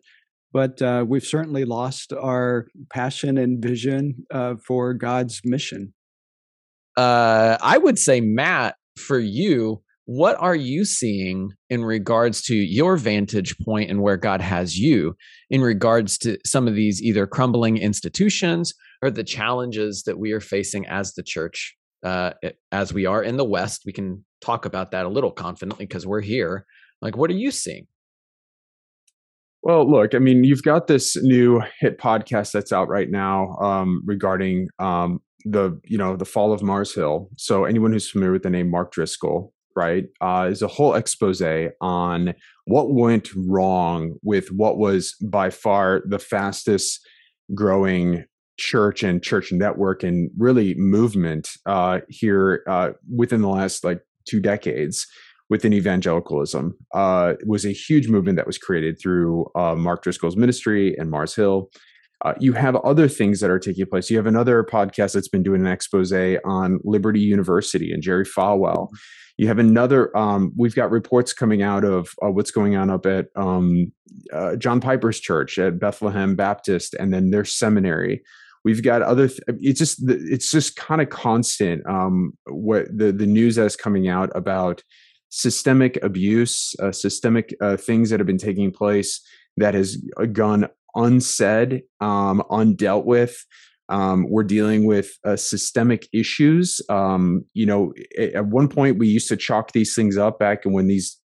but 0.52 0.82
uh, 0.82 1.04
we've 1.08 1.24
certainly 1.24 1.64
lost 1.64 2.12
our 2.12 2.66
passion 2.90 3.38
and 3.38 3.62
vision 3.62 4.26
uh, 4.30 4.56
for 4.66 4.92
God's 4.92 5.40
mission. 5.44 5.94
Uh, 6.94 7.56
I 7.62 7.78
would 7.78 7.98
say, 7.98 8.20
Matt, 8.20 8.76
for 8.98 9.18
you, 9.18 9.82
what 10.04 10.36
are 10.40 10.54
you 10.54 10.84
seeing 10.84 11.52
in 11.70 11.84
regards 11.84 12.42
to 12.42 12.54
your 12.54 12.96
vantage 12.96 13.56
point 13.64 13.90
and 13.90 14.02
where 14.02 14.16
God 14.16 14.40
has 14.40 14.76
you 14.76 15.14
in 15.48 15.62
regards 15.62 16.18
to 16.18 16.36
some 16.44 16.68
of 16.68 16.74
these 16.74 17.00
either 17.00 17.26
crumbling 17.26 17.78
institutions 17.78 18.74
or 19.00 19.10
the 19.10 19.24
challenges 19.24 20.02
that 20.04 20.18
we 20.18 20.32
are 20.32 20.40
facing 20.40 20.86
as 20.86 21.14
the 21.14 21.22
church, 21.22 21.76
uh, 22.02 22.32
as 22.70 22.92
we 22.92 23.06
are 23.06 23.22
in 23.22 23.36
the 23.36 23.44
West? 23.44 23.82
We 23.84 23.92
can 23.92 24.24
talk 24.40 24.64
about 24.64 24.90
that 24.90 25.06
a 25.06 25.08
little 25.08 25.30
confidently 25.30 25.86
because 25.86 26.06
we're 26.06 26.20
here. 26.20 26.66
Like, 27.00 27.16
what 27.16 27.30
are 27.30 27.34
you 27.34 27.50
seeing? 27.50 27.86
Well, 29.62 29.88
look, 29.88 30.14
I 30.14 30.18
mean, 30.18 30.42
you've 30.42 30.64
got 30.64 30.88
this 30.88 31.16
new 31.16 31.62
hit 31.78 31.98
podcast 31.98 32.50
that's 32.52 32.72
out 32.72 32.88
right 32.88 33.08
now 33.08 33.56
um, 33.60 34.02
regarding 34.04 34.68
um, 34.80 35.20
the, 35.44 35.80
you 35.84 35.96
know, 35.96 36.16
the 36.16 36.24
fall 36.24 36.52
of 36.52 36.62
Mars 36.62 36.92
Hill. 36.94 37.30
So 37.36 37.64
anyone 37.64 37.92
who's 37.92 38.10
familiar 38.10 38.32
with 38.32 38.42
the 38.42 38.50
name 38.50 38.70
Mark 38.70 38.92
Driscoll, 38.92 39.52
right, 39.76 40.04
uh, 40.20 40.48
is 40.50 40.62
a 40.62 40.68
whole 40.68 40.94
expose 40.94 41.42
on 41.80 42.34
what 42.64 42.92
went 42.92 43.30
wrong 43.36 44.16
with 44.22 44.48
what 44.50 44.78
was 44.78 45.14
by 45.22 45.50
far 45.50 46.02
the 46.06 46.18
fastest 46.18 47.00
growing 47.54 48.24
church 48.58 49.02
and 49.02 49.22
church 49.22 49.52
network 49.52 50.02
and 50.02 50.30
really 50.36 50.74
movement 50.74 51.50
uh, 51.66 52.00
here 52.08 52.62
uh, 52.68 52.90
within 53.14 53.40
the 53.40 53.48
last 53.48 53.84
like 53.84 54.00
two 54.24 54.40
decades 54.40 55.06
within 55.50 55.72
evangelicalism 55.72 56.76
uh, 56.94 57.34
was 57.46 57.66
a 57.66 57.72
huge 57.72 58.08
movement 58.08 58.36
that 58.36 58.46
was 58.46 58.58
created 58.58 58.98
through 59.00 59.46
uh, 59.54 59.74
Mark 59.74 60.02
Driscoll's 60.02 60.36
ministry 60.36 60.96
and 60.96 61.10
Mars 61.10 61.34
Hill. 61.34 61.70
Uh, 62.24 62.34
you 62.38 62.52
have 62.52 62.76
other 62.76 63.08
things 63.08 63.40
that 63.40 63.50
are 63.50 63.58
taking 63.58 63.84
place. 63.84 64.08
You 64.08 64.16
have 64.16 64.26
another 64.26 64.62
podcast 64.62 65.12
that's 65.12 65.28
been 65.28 65.42
doing 65.42 65.60
an 65.60 65.66
expose 65.66 66.12
on 66.12 66.78
Liberty 66.84 67.20
University 67.20 67.92
and 67.92 68.02
Jerry 68.02 68.24
Falwell. 68.24 68.88
You 69.36 69.48
have 69.48 69.58
another. 69.58 70.16
Um, 70.16 70.52
we've 70.56 70.74
got 70.74 70.90
reports 70.90 71.32
coming 71.32 71.62
out 71.62 71.84
of 71.84 72.14
uh, 72.24 72.30
what's 72.30 72.52
going 72.52 72.76
on 72.76 72.90
up 72.90 73.06
at 73.06 73.26
um, 73.34 73.92
John 74.58 74.80
Piper's 74.80 75.18
church 75.18 75.58
at 75.58 75.80
Bethlehem 75.80 76.36
Baptist, 76.36 76.94
and 76.94 77.12
then 77.12 77.30
their 77.30 77.44
seminary 77.44 78.22
we've 78.64 78.82
got 78.82 79.02
other 79.02 79.28
th- 79.28 79.42
it's 79.60 79.78
just 79.78 79.98
it's 80.08 80.50
just 80.50 80.76
kind 80.76 81.00
of 81.00 81.10
constant 81.10 81.84
um 81.86 82.32
what 82.46 82.86
the 82.96 83.12
the 83.12 83.26
news 83.26 83.56
that's 83.56 83.76
coming 83.76 84.08
out 84.08 84.30
about 84.34 84.82
systemic 85.32 85.98
abuse, 86.04 86.74
uh, 86.80 86.92
systemic 86.92 87.56
uh, 87.62 87.76
things 87.76 88.10
that 88.10 88.20
have 88.20 88.26
been 88.26 88.36
taking 88.36 88.70
place 88.70 89.20
that 89.56 89.72
has 89.72 89.96
uh, 90.18 90.26
gone 90.26 90.68
unsaid, 90.94 91.82
um, 92.00 92.42
undealt 92.50 93.06
with. 93.06 93.44
Um, 93.88 94.26
we're 94.28 94.44
dealing 94.44 94.84
with 94.84 95.10
uh, 95.24 95.36
systemic 95.36 96.06
issues. 96.12 96.82
Um, 96.90 97.46
you 97.54 97.64
know, 97.64 97.94
at 98.18 98.46
one 98.46 98.68
point 98.68 98.98
we 98.98 99.08
used 99.08 99.28
to 99.28 99.36
chalk 99.36 99.72
these 99.72 99.94
things 99.94 100.18
up 100.18 100.38
back 100.38 100.64
and 100.66 100.74
when 100.74 100.86
these, 100.86 101.18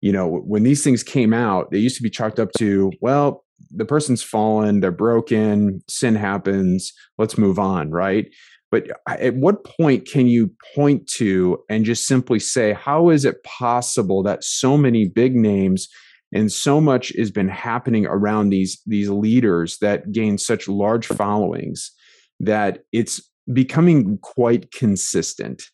you 0.00 0.10
know, 0.10 0.26
when 0.26 0.62
these 0.62 0.82
things 0.82 1.02
came 1.02 1.34
out, 1.34 1.70
they 1.70 1.78
used 1.78 1.96
to 1.96 2.02
be 2.02 2.10
chalked 2.10 2.40
up 2.40 2.52
to, 2.56 2.90
well, 3.02 3.44
the 3.70 3.84
person's 3.84 4.22
fallen, 4.22 4.80
they're 4.80 4.90
broken, 4.90 5.82
sin 5.88 6.14
happens, 6.14 6.92
let's 7.18 7.38
move 7.38 7.58
on, 7.58 7.90
right? 7.90 8.26
But 8.70 8.86
at 9.08 9.34
what 9.34 9.64
point 9.64 10.06
can 10.06 10.26
you 10.26 10.52
point 10.74 11.08
to 11.14 11.58
and 11.68 11.84
just 11.84 12.06
simply 12.06 12.38
say, 12.38 12.72
how 12.72 13.10
is 13.10 13.24
it 13.24 13.42
possible 13.42 14.22
that 14.22 14.44
so 14.44 14.76
many 14.76 15.08
big 15.08 15.34
names 15.34 15.88
and 16.32 16.52
so 16.52 16.80
much 16.80 17.12
has 17.18 17.32
been 17.32 17.48
happening 17.48 18.06
around 18.06 18.50
these 18.50 18.80
these 18.86 19.08
leaders 19.08 19.78
that 19.78 20.12
gain 20.12 20.38
such 20.38 20.68
large 20.68 21.06
followings 21.06 21.90
that 22.38 22.84
it's 22.92 23.20
becoming 23.52 24.18
quite 24.18 24.70
consistent? 24.70 25.64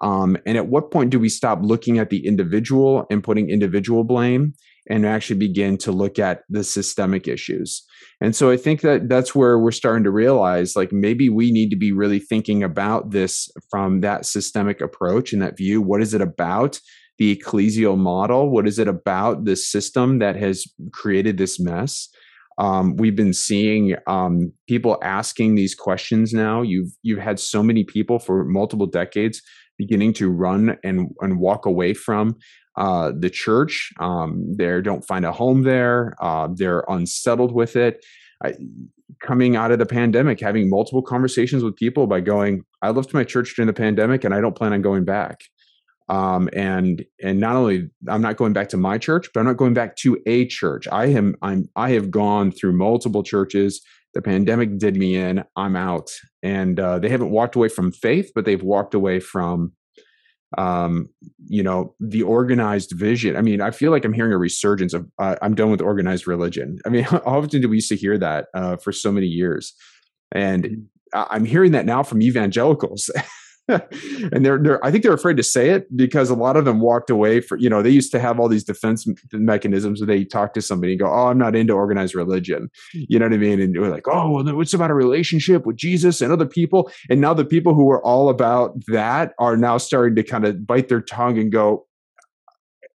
Um, 0.00 0.36
and 0.46 0.56
at 0.56 0.68
what 0.68 0.92
point 0.92 1.10
do 1.10 1.18
we 1.18 1.28
stop 1.28 1.60
looking 1.62 1.98
at 1.98 2.10
the 2.10 2.24
individual 2.24 3.06
and 3.10 3.24
putting 3.24 3.50
individual 3.50 4.04
blame 4.04 4.54
and 4.88 5.06
actually 5.06 5.38
begin 5.38 5.76
to 5.78 5.92
look 5.92 6.18
at 6.18 6.42
the 6.48 6.64
systemic 6.64 7.28
issues? 7.28 7.84
And 8.20 8.34
so 8.34 8.50
I 8.50 8.56
think 8.56 8.80
that 8.82 9.08
that's 9.08 9.34
where 9.34 9.58
we're 9.58 9.72
starting 9.72 10.04
to 10.04 10.10
realize 10.10 10.76
like 10.76 10.92
maybe 10.92 11.28
we 11.28 11.50
need 11.50 11.70
to 11.70 11.76
be 11.76 11.92
really 11.92 12.18
thinking 12.18 12.62
about 12.62 13.10
this 13.10 13.50
from 13.70 14.00
that 14.00 14.26
systemic 14.26 14.80
approach 14.80 15.32
and 15.32 15.42
that 15.42 15.56
view. 15.56 15.82
What 15.82 16.00
is 16.00 16.14
it 16.14 16.20
about 16.20 16.80
the 17.18 17.36
ecclesial 17.36 17.96
model? 17.96 18.50
What 18.50 18.66
is 18.66 18.78
it 18.78 18.88
about 18.88 19.44
this 19.44 19.70
system 19.70 20.18
that 20.18 20.36
has 20.36 20.66
created 20.92 21.38
this 21.38 21.60
mess? 21.60 22.08
Um, 22.58 22.96
we've 22.96 23.16
been 23.16 23.32
seeing 23.32 23.96
um, 24.06 24.52
people 24.68 24.98
asking 25.02 25.54
these 25.54 25.74
questions 25.74 26.32
now. 26.32 26.62
You've 26.62 26.90
you've 27.02 27.18
had 27.18 27.40
so 27.40 27.62
many 27.62 27.84
people 27.84 28.18
for 28.18 28.44
multiple 28.44 28.86
decades 28.86 29.42
beginning 29.78 30.12
to 30.14 30.30
run 30.30 30.76
and 30.84 31.14
and 31.20 31.38
walk 31.38 31.66
away 31.66 31.94
from 31.94 32.36
uh, 32.76 33.12
the 33.16 33.30
church. 33.30 33.92
Um, 34.00 34.54
they 34.56 34.80
don't 34.80 35.06
find 35.06 35.24
a 35.24 35.32
home 35.32 35.62
there. 35.62 36.14
Uh, 36.20 36.48
they're 36.52 36.84
unsettled 36.88 37.52
with 37.52 37.76
it. 37.76 38.04
I, 38.42 38.54
coming 39.22 39.56
out 39.56 39.70
of 39.70 39.78
the 39.78 39.86
pandemic, 39.86 40.40
having 40.40 40.68
multiple 40.68 41.02
conversations 41.02 41.62
with 41.62 41.76
people 41.76 42.06
by 42.06 42.20
going, 42.20 42.64
I 42.82 42.90
left 42.90 43.14
my 43.14 43.24
church 43.24 43.54
during 43.54 43.66
the 43.66 43.72
pandemic 43.72 44.24
and 44.24 44.34
I 44.34 44.40
don't 44.40 44.56
plan 44.56 44.72
on 44.72 44.82
going 44.82 45.04
back. 45.04 45.42
Um, 46.08 46.50
and 46.52 47.02
and 47.22 47.40
not 47.40 47.56
only 47.56 47.88
I'm 48.08 48.20
not 48.20 48.36
going 48.36 48.52
back 48.52 48.68
to 48.70 48.76
my 48.76 48.98
church, 48.98 49.30
but 49.32 49.40
I'm 49.40 49.46
not 49.46 49.56
going 49.56 49.72
back 49.72 49.96
to 49.96 50.18
a 50.26 50.46
church. 50.46 50.86
I 50.92 51.06
am 51.06 51.34
I'm 51.40 51.70
I 51.76 51.90
have 51.92 52.10
gone 52.10 52.52
through 52.52 52.76
multiple 52.76 53.22
churches. 53.22 53.80
The 54.14 54.22
pandemic 54.22 54.78
did 54.78 54.96
me 54.96 55.16
in. 55.16 55.44
I'm 55.56 55.76
out, 55.76 56.10
and 56.42 56.78
uh, 56.78 56.98
they 56.98 57.08
haven't 57.08 57.30
walked 57.30 57.56
away 57.56 57.68
from 57.68 57.92
faith, 57.92 58.30
but 58.34 58.44
they've 58.44 58.62
walked 58.62 58.94
away 58.94 59.20
from 59.20 59.72
um, 60.58 61.08
you 61.46 61.62
know, 61.62 61.94
the 62.00 62.22
organized 62.22 62.92
vision. 62.92 63.36
I 63.36 63.42
mean, 63.42 63.60
I 63.60 63.70
feel 63.70 63.90
like 63.90 64.04
I'm 64.04 64.12
hearing 64.12 64.32
a 64.32 64.38
resurgence 64.38 64.94
of 64.94 65.08
uh, 65.18 65.36
I'm 65.42 65.54
done 65.54 65.70
with 65.70 65.80
organized 65.80 66.26
religion. 66.26 66.78
I 66.86 66.88
mean, 66.88 67.04
how 67.04 67.22
often 67.24 67.60
do 67.60 67.68
we 67.68 67.76
used 67.76 67.88
to 67.88 67.96
hear 67.96 68.18
that 68.18 68.46
uh, 68.54 68.76
for 68.76 68.92
so 68.92 69.10
many 69.10 69.26
years? 69.26 69.74
And 70.32 70.64
mm-hmm. 70.64 71.22
I'm 71.30 71.44
hearing 71.44 71.72
that 71.72 71.86
now 71.86 72.02
from 72.02 72.22
evangelicals. 72.22 73.10
and 73.68 74.44
they're 74.44 74.58
they're 74.58 74.84
I 74.84 74.90
think 74.90 75.02
they're 75.02 75.14
afraid 75.14 75.38
to 75.38 75.42
say 75.42 75.70
it 75.70 75.86
because 75.96 76.28
a 76.28 76.34
lot 76.34 76.56
of 76.56 76.66
them 76.66 76.80
walked 76.80 77.08
away 77.08 77.40
for 77.40 77.56
you 77.56 77.70
know 77.70 77.80
they 77.80 77.90
used 77.90 78.12
to 78.12 78.20
have 78.20 78.38
all 78.38 78.48
these 78.48 78.64
defense 78.64 79.06
mechanisms 79.32 80.00
where 80.00 80.06
they 80.06 80.24
talk 80.24 80.52
to 80.54 80.60
somebody 80.60 80.92
and 80.92 81.00
go 81.00 81.06
oh 81.06 81.28
I'm 81.28 81.38
not 81.38 81.56
into 81.56 81.72
organized 81.72 82.14
religion. 82.14 82.70
You 82.92 83.18
know 83.18 83.24
what 83.24 83.32
I 83.32 83.38
mean? 83.38 83.60
And 83.60 83.78
we're 83.78 83.90
like 83.90 84.06
oh 84.06 84.30
well 84.30 84.56
what's 84.56 84.74
about 84.74 84.90
a 84.90 84.94
relationship 84.94 85.64
with 85.64 85.76
Jesus 85.76 86.20
and 86.20 86.30
other 86.30 86.46
people. 86.46 86.90
And 87.08 87.20
now 87.20 87.32
the 87.32 87.44
people 87.44 87.74
who 87.74 87.90
are 87.90 88.04
all 88.04 88.28
about 88.28 88.74
that 88.88 89.32
are 89.38 89.56
now 89.56 89.78
starting 89.78 90.14
to 90.16 90.22
kind 90.22 90.44
of 90.44 90.66
bite 90.66 90.88
their 90.88 91.00
tongue 91.00 91.38
and 91.38 91.50
go 91.50 91.86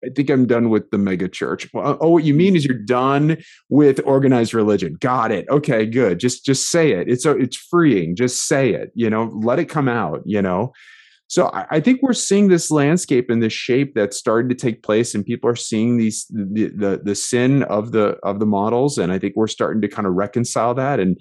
I 0.05 0.09
think 0.15 0.31
I'm 0.31 0.47
done 0.47 0.71
with 0.71 0.91
the 0.91 0.99
mega 0.99 1.29
church. 1.29 1.69
Well, 1.73 1.99
oh, 2.01 2.11
what 2.11 2.25
you 2.25 2.35
mean 2.35 2.55
is 2.55 2.65
you're 2.65 2.79
done 2.79 3.39
with 3.69 4.01
organized 4.05 4.55
religion. 4.55 4.97
Got 5.01 5.33
it. 5.33 5.47
Okay, 5.51 5.87
good. 5.87 6.21
Just 6.21 6.45
just 6.45 6.71
say 6.71 6.93
it. 6.93 7.09
It's 7.09 7.27
it's 7.27 7.57
freeing. 7.57 8.15
Just 8.17 8.47
say 8.47 8.71
it. 8.71 8.93
You 8.95 9.11
know, 9.11 9.25
let 9.35 9.59
it 9.59 9.67
come 9.67 9.89
out. 9.89 10.23
You 10.25 10.43
know. 10.43 10.73
So 11.31 11.51
I, 11.53 11.67
I 11.73 11.81
think 11.81 12.01
we're 12.01 12.15
seeing 12.15 12.49
this 12.49 12.71
landscape 12.71 13.29
and 13.29 13.43
this 13.43 13.53
shape 13.53 13.95
that's 13.95 14.17
starting 14.17 14.49
to 14.49 14.55
take 14.55 14.83
place, 14.83 15.15
and 15.15 15.27
people 15.27 15.51
are 15.51 15.57
seeing 15.57 15.99
these 15.99 16.27
the, 16.31 16.73
the 16.75 17.01
the 17.05 17.15
sin 17.15 17.65
of 17.65 17.93
the 17.93 18.19
of 18.23 18.41
the 18.41 18.47
models, 18.47 18.99
and 18.99 19.13
I 19.13 19.19
think 19.19 19.35
we're 19.37 19.47
starting 19.47 19.83
to 19.83 19.89
kind 19.89 20.07
of 20.07 20.15
reconcile 20.15 20.75
that 20.75 21.01
and 21.01 21.21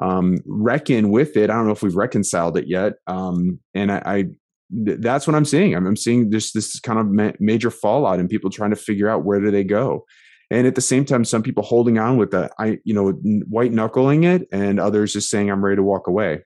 um, 0.00 0.38
reckon 0.44 1.10
with 1.10 1.36
it. 1.36 1.50
I 1.50 1.54
don't 1.54 1.66
know 1.66 1.72
if 1.72 1.82
we've 1.82 1.94
reconciled 1.94 2.56
it 2.56 2.66
yet. 2.66 2.94
Um, 3.06 3.60
and 3.74 3.92
I, 3.92 4.02
I, 4.04 4.24
that's 4.70 5.26
what 5.26 5.36
I'm 5.36 5.44
seeing. 5.44 5.74
I'm, 5.74 5.96
seeing 5.96 6.30
this 6.30 6.52
this 6.52 6.80
kind 6.80 6.98
of 6.98 7.06
ma- 7.10 7.32
major 7.40 7.70
fallout 7.70 8.18
and 8.18 8.28
people 8.28 8.50
trying 8.50 8.70
to 8.70 8.76
figure 8.76 9.08
out 9.08 9.24
where 9.24 9.40
do 9.40 9.50
they 9.50 9.64
go. 9.64 10.04
And 10.50 10.66
at 10.66 10.74
the 10.74 10.80
same 10.80 11.04
time, 11.04 11.24
some 11.24 11.42
people 11.42 11.64
holding 11.64 11.98
on 11.98 12.16
with 12.16 12.30
the 12.30 12.50
I 12.58 12.78
you 12.84 12.94
know 12.94 13.12
white 13.48 13.72
knuckling 13.72 14.24
it, 14.24 14.46
and 14.52 14.80
others 14.80 15.12
just 15.12 15.30
saying 15.30 15.50
I'm 15.50 15.64
ready 15.64 15.76
to 15.76 15.82
walk 15.82 16.06
away. 16.06 16.42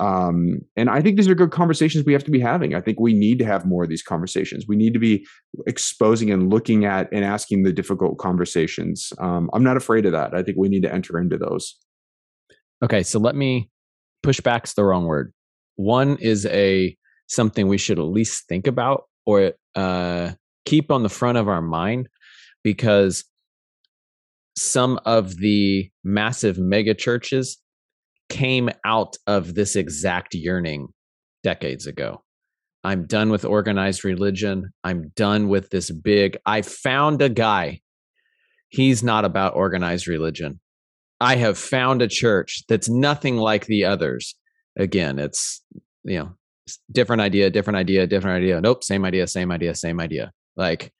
Um, 0.00 0.60
and 0.76 0.90
I 0.90 1.00
think 1.00 1.16
these 1.16 1.28
are 1.28 1.36
good 1.36 1.52
conversations 1.52 2.04
we 2.04 2.12
have 2.12 2.24
to 2.24 2.30
be 2.30 2.40
having. 2.40 2.74
I 2.74 2.80
think 2.80 2.98
we 2.98 3.14
need 3.14 3.38
to 3.38 3.44
have 3.44 3.64
more 3.64 3.84
of 3.84 3.88
these 3.88 4.02
conversations. 4.02 4.66
We 4.66 4.76
need 4.76 4.92
to 4.92 4.98
be 4.98 5.24
exposing 5.66 6.30
and 6.32 6.50
looking 6.50 6.84
at 6.84 7.08
and 7.12 7.24
asking 7.24 7.62
the 7.62 7.72
difficult 7.72 8.18
conversations. 8.18 9.12
Um, 9.20 9.48
I'm 9.52 9.62
not 9.62 9.76
afraid 9.76 10.04
of 10.04 10.12
that. 10.12 10.34
I 10.34 10.42
think 10.42 10.56
we 10.58 10.68
need 10.68 10.82
to 10.82 10.92
enter 10.92 11.18
into 11.18 11.38
those. 11.38 11.78
Okay, 12.82 13.04
so 13.04 13.20
let 13.20 13.36
me 13.36 13.70
push 14.22 14.40
back's 14.40 14.74
the 14.74 14.84
wrong 14.84 15.04
word. 15.06 15.32
One 15.76 16.16
is 16.16 16.44
a 16.46 16.96
something 17.26 17.68
we 17.68 17.78
should 17.78 17.98
at 17.98 18.04
least 18.04 18.46
think 18.48 18.66
about 18.66 19.04
or 19.26 19.52
uh, 19.74 20.32
keep 20.64 20.90
on 20.90 21.02
the 21.02 21.08
front 21.08 21.38
of 21.38 21.48
our 21.48 21.62
mind 21.62 22.08
because 22.62 23.24
some 24.56 25.00
of 25.04 25.36
the 25.36 25.90
massive 26.04 26.58
mega 26.58 26.94
churches 26.94 27.58
came 28.28 28.70
out 28.84 29.16
of 29.26 29.54
this 29.54 29.76
exact 29.76 30.34
yearning 30.34 30.88
decades 31.42 31.86
ago. 31.86 32.22
I'm 32.82 33.06
done 33.06 33.30
with 33.30 33.44
organized 33.44 34.04
religion. 34.04 34.72
I'm 34.84 35.08
done 35.16 35.48
with 35.48 35.70
this 35.70 35.90
big. 35.90 36.36
I 36.44 36.62
found 36.62 37.22
a 37.22 37.28
guy. 37.28 37.80
He's 38.68 39.02
not 39.02 39.24
about 39.24 39.56
organized 39.56 40.06
religion. 40.06 40.60
I 41.20 41.36
have 41.36 41.56
found 41.56 42.02
a 42.02 42.08
church 42.08 42.64
that's 42.68 42.88
nothing 42.88 43.36
like 43.36 43.66
the 43.66 43.84
others. 43.84 44.34
Again, 44.76 45.18
it's, 45.18 45.62
you 46.02 46.18
know, 46.18 46.36
different 46.90 47.22
idea, 47.22 47.50
different 47.50 47.76
idea, 47.76 48.06
different 48.06 48.42
idea. 48.42 48.60
Nope, 48.60 48.84
same 48.84 49.04
idea, 49.04 49.26
same 49.26 49.50
idea, 49.50 49.74
same 49.74 50.00
idea. 50.00 50.32
Like 50.56 50.92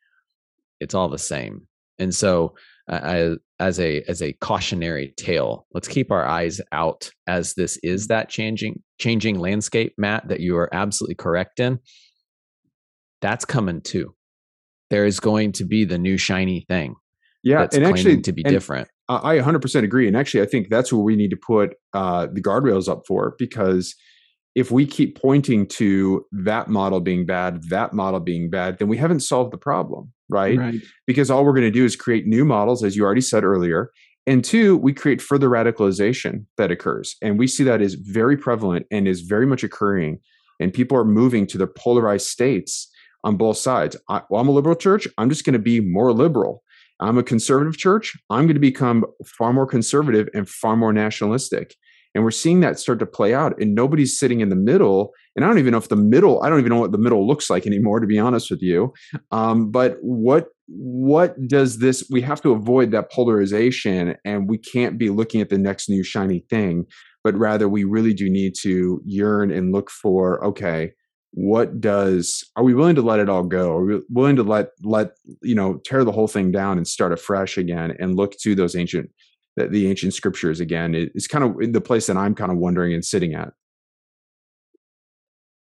it's 0.80 0.94
all 0.94 1.08
the 1.08 1.18
same. 1.18 1.66
And 1.98 2.14
so, 2.14 2.54
uh, 2.90 3.36
as 3.60 3.80
a 3.80 4.02
as 4.08 4.20
a 4.20 4.32
cautionary 4.34 5.14
tale, 5.16 5.66
let's 5.72 5.88
keep 5.88 6.10
our 6.10 6.26
eyes 6.26 6.60
out 6.72 7.10
as 7.26 7.54
this 7.54 7.78
is 7.82 8.08
that 8.08 8.28
changing 8.28 8.82
changing 8.98 9.38
landscape, 9.38 9.94
Matt. 9.96 10.28
That 10.28 10.40
you 10.40 10.56
are 10.56 10.68
absolutely 10.74 11.14
correct 11.14 11.60
in. 11.60 11.78
That's 13.22 13.44
coming 13.44 13.80
too. 13.80 14.14
There 14.90 15.06
is 15.06 15.18
going 15.18 15.52
to 15.52 15.64
be 15.64 15.84
the 15.84 15.98
new 15.98 16.18
shiny 16.18 16.66
thing. 16.68 16.96
Yeah, 17.42 17.66
and 17.72 17.84
actually 17.84 18.20
to 18.22 18.32
be 18.32 18.42
different. 18.42 18.88
I 19.08 19.36
100% 19.36 19.84
agree, 19.84 20.08
and 20.08 20.16
actually, 20.16 20.42
I 20.42 20.46
think 20.46 20.70
that's 20.70 20.90
where 20.92 21.02
we 21.02 21.14
need 21.14 21.30
to 21.30 21.36
put 21.36 21.74
uh, 21.92 22.26
the 22.32 22.40
guardrails 22.40 22.88
up 22.88 23.02
for 23.06 23.34
because 23.38 23.94
if 24.54 24.70
we 24.70 24.86
keep 24.86 25.20
pointing 25.20 25.66
to 25.66 26.24
that 26.30 26.68
model 26.68 27.00
being 27.00 27.26
bad, 27.26 27.64
that 27.70 27.92
model 27.92 28.20
being 28.20 28.50
bad, 28.50 28.78
then 28.78 28.88
we 28.88 28.96
haven't 28.96 29.20
solved 29.20 29.52
the 29.52 29.58
problem, 29.58 30.12
right? 30.28 30.58
right. 30.58 30.80
Because 31.06 31.30
all 31.30 31.44
we're 31.44 31.52
going 31.52 31.62
to 31.62 31.70
do 31.70 31.84
is 31.84 31.96
create 31.96 32.26
new 32.26 32.44
models, 32.44 32.84
as 32.84 32.96
you 32.96 33.04
already 33.04 33.20
said 33.20 33.44
earlier. 33.44 33.90
And 34.26 34.44
two, 34.44 34.76
we 34.76 34.92
create 34.92 35.20
further 35.20 35.48
radicalization 35.48 36.46
that 36.56 36.70
occurs. 36.70 37.16
And 37.20 37.38
we 37.38 37.46
see 37.46 37.64
that 37.64 37.82
is 37.82 37.94
very 37.94 38.36
prevalent 38.36 38.86
and 38.90 39.06
is 39.06 39.20
very 39.22 39.46
much 39.46 39.64
occurring. 39.64 40.20
And 40.60 40.72
people 40.72 40.96
are 40.96 41.04
moving 41.04 41.46
to 41.48 41.58
their 41.58 41.66
polarized 41.66 42.26
states 42.28 42.90
on 43.24 43.36
both 43.36 43.58
sides. 43.58 43.96
I, 44.08 44.22
well, 44.30 44.40
I'm 44.40 44.48
a 44.48 44.52
liberal 44.52 44.76
church. 44.76 45.08
I'm 45.18 45.28
just 45.28 45.44
going 45.44 45.54
to 45.54 45.58
be 45.58 45.80
more 45.80 46.12
liberal. 46.12 46.62
I'm 47.00 47.18
a 47.18 47.22
conservative 47.22 47.76
church. 47.76 48.16
I'm 48.30 48.44
going 48.44 48.54
to 48.54 48.60
become 48.60 49.04
far 49.26 49.52
more 49.52 49.66
conservative 49.66 50.28
and 50.32 50.48
far 50.48 50.76
more 50.76 50.92
nationalistic. 50.92 51.74
And 52.14 52.22
we're 52.22 52.30
seeing 52.30 52.60
that 52.60 52.78
start 52.78 53.00
to 53.00 53.06
play 53.06 53.34
out, 53.34 53.60
and 53.60 53.74
nobody's 53.74 54.18
sitting 54.18 54.40
in 54.40 54.48
the 54.48 54.56
middle. 54.56 55.12
And 55.34 55.44
I 55.44 55.48
don't 55.48 55.58
even 55.58 55.72
know 55.72 55.78
if 55.78 55.88
the 55.88 55.96
middle, 55.96 56.42
I 56.42 56.48
don't 56.48 56.60
even 56.60 56.70
know 56.70 56.80
what 56.80 56.92
the 56.92 56.98
middle 56.98 57.26
looks 57.26 57.50
like 57.50 57.66
anymore, 57.66 58.00
to 58.00 58.06
be 58.06 58.18
honest 58.18 58.50
with 58.50 58.62
you. 58.62 58.92
Um, 59.32 59.70
but 59.70 59.96
what 60.00 60.48
what 60.66 61.36
does 61.46 61.78
this 61.78 62.06
we 62.10 62.22
have 62.22 62.40
to 62.40 62.52
avoid 62.52 62.90
that 62.90 63.12
polarization 63.12 64.16
and 64.24 64.48
we 64.48 64.56
can't 64.56 64.98
be 64.98 65.10
looking 65.10 65.40
at 65.40 65.50
the 65.50 65.58
next 65.58 65.90
new 65.90 66.02
shiny 66.02 66.40
thing 66.48 66.86
but 67.22 67.34
rather 67.36 67.68
we 67.68 67.84
really 67.84 68.14
do 68.14 68.30
need 68.30 68.54
to 68.54 69.00
yearn 69.04 69.50
and 69.50 69.72
look 69.72 69.90
for 69.90 70.42
okay 70.42 70.92
what 71.32 71.80
does 71.80 72.44
are 72.56 72.64
we 72.64 72.74
willing 72.74 72.94
to 72.94 73.02
let 73.02 73.20
it 73.20 73.28
all 73.28 73.42
go 73.42 73.72
are 73.72 73.84
we 73.84 74.00
willing 74.08 74.36
to 74.36 74.42
let 74.42 74.68
let 74.82 75.10
you 75.42 75.54
know 75.54 75.80
tear 75.84 76.02
the 76.02 76.12
whole 76.12 76.28
thing 76.28 76.50
down 76.50 76.78
and 76.78 76.88
start 76.88 77.12
afresh 77.12 77.58
again 77.58 77.94
and 77.98 78.16
look 78.16 78.32
to 78.38 78.54
those 78.54 78.74
ancient 78.74 79.10
the, 79.56 79.68
the 79.68 79.88
ancient 79.88 80.14
scriptures 80.14 80.60
again 80.60 80.94
is 81.14 81.26
kind 81.26 81.44
of 81.44 81.72
the 81.72 81.80
place 81.80 82.06
that 82.06 82.16
I'm 82.16 82.34
kind 82.34 82.50
of 82.50 82.58
wondering 82.58 82.92
and 82.92 83.04
sitting 83.04 83.34
at. 83.34 83.52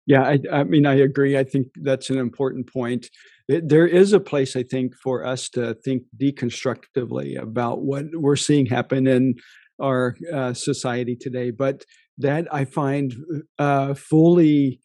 Yeah, 0.06 0.22
I, 0.22 0.38
I, 0.52 0.64
mean, 0.64 0.84
I 0.84 0.94
agree. 0.94 1.38
I 1.38 1.44
think 1.44 1.68
that's 1.76 2.10
an 2.10 2.18
important 2.18 2.72
point. 2.72 3.08
It, 3.48 3.68
there 3.68 3.86
is 3.86 4.12
a 4.12 4.20
place, 4.20 4.56
I 4.56 4.64
think, 4.64 4.94
for 4.96 5.24
us 5.24 5.48
to 5.50 5.74
think 5.74 6.02
deconstructively 6.20 7.40
about 7.40 7.82
what 7.82 8.06
we're 8.12 8.36
seeing 8.36 8.66
happen 8.66 9.06
in 9.06 9.36
our 9.80 10.16
uh, 10.32 10.54
society 10.54 11.14
today. 11.14 11.50
But 11.50 11.84
that 12.18 12.52
I 12.52 12.64
find 12.64 13.14
uh, 13.58 13.94
fully, 13.94 14.80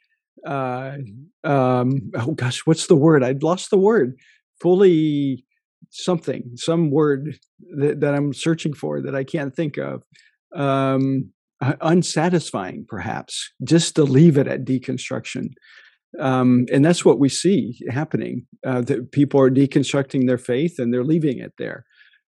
uh, 0.46 0.98
um, 1.44 2.12
oh 2.16 2.34
gosh, 2.36 2.66
what's 2.66 2.88
the 2.88 2.96
word? 2.96 3.24
I'd 3.24 3.44
lost 3.44 3.72
the 3.72 3.78
word. 3.78 4.18
Fully 4.62 5.46
something, 5.90 6.52
some 6.56 6.92
word 6.92 7.38
that, 7.78 8.02
that 8.02 8.14
I'm 8.14 8.34
searching 8.34 8.74
for 8.74 9.02
that 9.02 9.16
I 9.16 9.24
can't 9.24 9.56
think 9.56 9.78
of. 9.78 10.04
Um, 10.56 11.32
unsatisfying, 11.82 12.86
perhaps, 12.88 13.52
just 13.64 13.96
to 13.96 14.04
leave 14.04 14.38
it 14.38 14.48
at 14.48 14.64
deconstruction. 14.64 15.50
Um, 16.20 16.66
and 16.72 16.86
that's 16.86 17.04
what 17.04 17.20
we 17.20 17.30
see 17.30 17.80
happening. 17.90 18.46
Uh, 18.66 18.82
that 18.82 19.12
people 19.12 19.40
are 19.40 19.52
deconstructing 19.52 20.28
their 20.28 20.38
faith 20.38 20.80
and 20.80 20.94
they're 20.94 21.04
leaving 21.04 21.40
it 21.40 21.54
there 21.58 21.86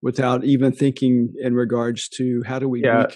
without 0.02 0.44
even 0.44 0.72
thinking 0.72 1.32
in 1.40 1.54
regards 1.54 2.08
to 2.10 2.42
how 2.46 2.58
do 2.58 2.68
we 2.68 2.82
yeah. 2.84 3.06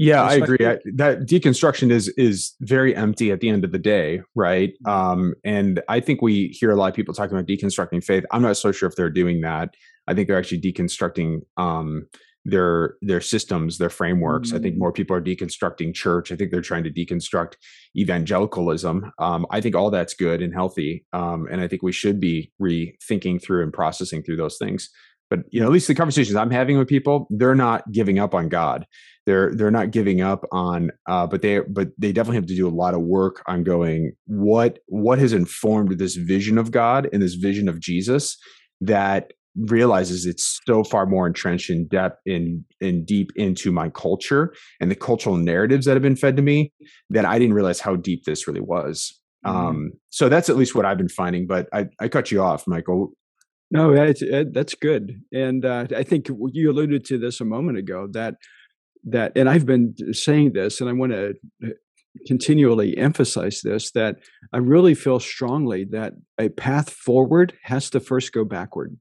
Yeah, 0.00 0.22
I 0.22 0.36
agree. 0.36 0.66
I, 0.66 0.78
that 0.94 1.26
deconstruction 1.26 1.90
is 1.90 2.08
is 2.16 2.54
very 2.62 2.96
empty 2.96 3.30
at 3.32 3.40
the 3.40 3.50
end 3.50 3.64
of 3.64 3.72
the 3.72 3.78
day, 3.78 4.22
right? 4.34 4.70
Mm-hmm. 4.86 4.90
Um, 4.90 5.34
and 5.44 5.82
I 5.88 6.00
think 6.00 6.22
we 6.22 6.48
hear 6.58 6.70
a 6.70 6.74
lot 6.74 6.88
of 6.88 6.94
people 6.94 7.12
talking 7.12 7.36
about 7.36 7.46
deconstructing 7.46 8.02
faith. 8.02 8.24
I'm 8.30 8.40
not 8.40 8.56
so 8.56 8.72
sure 8.72 8.88
if 8.88 8.96
they're 8.96 9.10
doing 9.10 9.42
that. 9.42 9.74
I 10.06 10.14
think 10.14 10.26
they're 10.26 10.38
actually 10.38 10.62
deconstructing 10.62 11.40
um, 11.58 12.06
their 12.46 12.94
their 13.02 13.20
systems, 13.20 13.76
their 13.76 13.90
frameworks. 13.90 14.48
Mm-hmm. 14.48 14.56
I 14.56 14.60
think 14.60 14.76
mm. 14.76 14.78
more 14.78 14.90
people 14.90 15.14
are 15.14 15.20
deconstructing 15.20 15.94
church. 15.94 16.32
I 16.32 16.36
think 16.36 16.50
they're 16.50 16.62
trying 16.62 16.84
to 16.84 16.90
deconstruct 16.90 17.56
evangelicalism. 17.94 19.12
Um, 19.18 19.44
I 19.50 19.60
think 19.60 19.76
all 19.76 19.90
that's 19.90 20.14
good 20.14 20.40
and 20.40 20.54
healthy, 20.54 21.04
um, 21.12 21.46
and 21.52 21.60
I 21.60 21.68
think 21.68 21.82
we 21.82 21.92
should 21.92 22.20
be 22.20 22.50
rethinking 22.58 23.42
through 23.42 23.64
and 23.64 23.72
processing 23.72 24.22
through 24.22 24.36
those 24.36 24.56
things. 24.56 24.88
but 25.28 25.40
you 25.50 25.60
know 25.60 25.66
at 25.66 25.72
least 25.72 25.88
the 25.88 25.94
conversations 25.94 26.36
i'm 26.36 26.50
having 26.50 26.76
with 26.76 26.88
people 26.88 27.28
they're 27.30 27.54
not 27.54 27.90
giving 27.92 28.18
up 28.18 28.34
on 28.34 28.48
god 28.48 28.84
they're 29.30 29.54
they're 29.54 29.70
not 29.70 29.92
giving 29.92 30.20
up 30.20 30.44
on 30.50 30.90
uh, 31.08 31.26
but 31.26 31.40
they 31.42 31.60
but 31.60 31.88
they 31.96 32.12
definitely 32.12 32.36
have 32.36 32.46
to 32.46 32.56
do 32.56 32.66
a 32.66 32.78
lot 32.82 32.94
of 32.94 33.02
work 33.02 33.42
on 33.46 33.62
going 33.62 34.12
what 34.26 34.80
what 34.86 35.20
has 35.20 35.32
informed 35.32 35.98
this 35.98 36.16
vision 36.16 36.58
of 36.58 36.72
god 36.72 37.08
and 37.12 37.22
this 37.22 37.34
vision 37.34 37.68
of 37.68 37.78
jesus 37.78 38.36
that 38.80 39.32
realizes 39.56 40.26
it's 40.26 40.60
so 40.66 40.82
far 40.82 41.06
more 41.06 41.26
entrenched 41.26 41.70
in 41.70 41.86
depth 41.88 42.20
in 42.26 42.64
in 42.80 43.04
deep 43.04 43.30
into 43.36 43.70
my 43.70 43.88
culture 43.90 44.52
and 44.80 44.90
the 44.90 44.96
cultural 44.96 45.36
narratives 45.36 45.86
that 45.86 45.94
have 45.94 46.02
been 46.02 46.16
fed 46.16 46.36
to 46.36 46.42
me 46.42 46.72
that 47.10 47.24
I 47.24 47.38
didn't 47.38 47.54
realize 47.54 47.80
how 47.80 47.96
deep 47.96 48.24
this 48.24 48.46
really 48.46 48.60
was. 48.60 49.20
Mm-hmm. 49.44 49.56
Um, 49.56 49.92
so 50.10 50.28
that's 50.28 50.48
at 50.48 50.56
least 50.56 50.74
what 50.74 50.84
I've 50.84 50.98
been 50.98 51.08
finding. 51.08 51.46
But 51.46 51.68
I, 51.72 51.86
I 51.98 52.08
cut 52.08 52.30
you 52.30 52.42
off, 52.42 52.64
Michael. 52.66 53.12
No, 53.72 53.94
that's 53.94 54.22
that's 54.52 54.74
good, 54.74 55.20
and 55.32 55.64
uh, 55.64 55.86
I 55.96 56.02
think 56.02 56.28
you 56.28 56.70
alluded 56.70 57.04
to 57.06 57.18
this 57.18 57.40
a 57.40 57.44
moment 57.44 57.78
ago 57.78 58.08
that 58.12 58.34
that, 59.04 59.32
and 59.36 59.48
I've 59.48 59.66
been 59.66 59.94
saying 60.12 60.52
this, 60.52 60.80
and 60.80 60.88
I 60.88 60.92
want 60.92 61.12
to 61.12 61.34
uh, 61.64 61.68
continually 62.26 62.96
emphasize 62.98 63.60
this 63.62 63.92
that 63.92 64.16
I 64.52 64.58
really 64.58 64.94
feel 64.94 65.20
strongly 65.20 65.84
that 65.90 66.14
a 66.38 66.48
path 66.48 66.90
forward 66.90 67.54
has 67.62 67.88
to 67.90 68.00
first 68.00 68.32
go 68.32 68.44
backward 68.44 68.96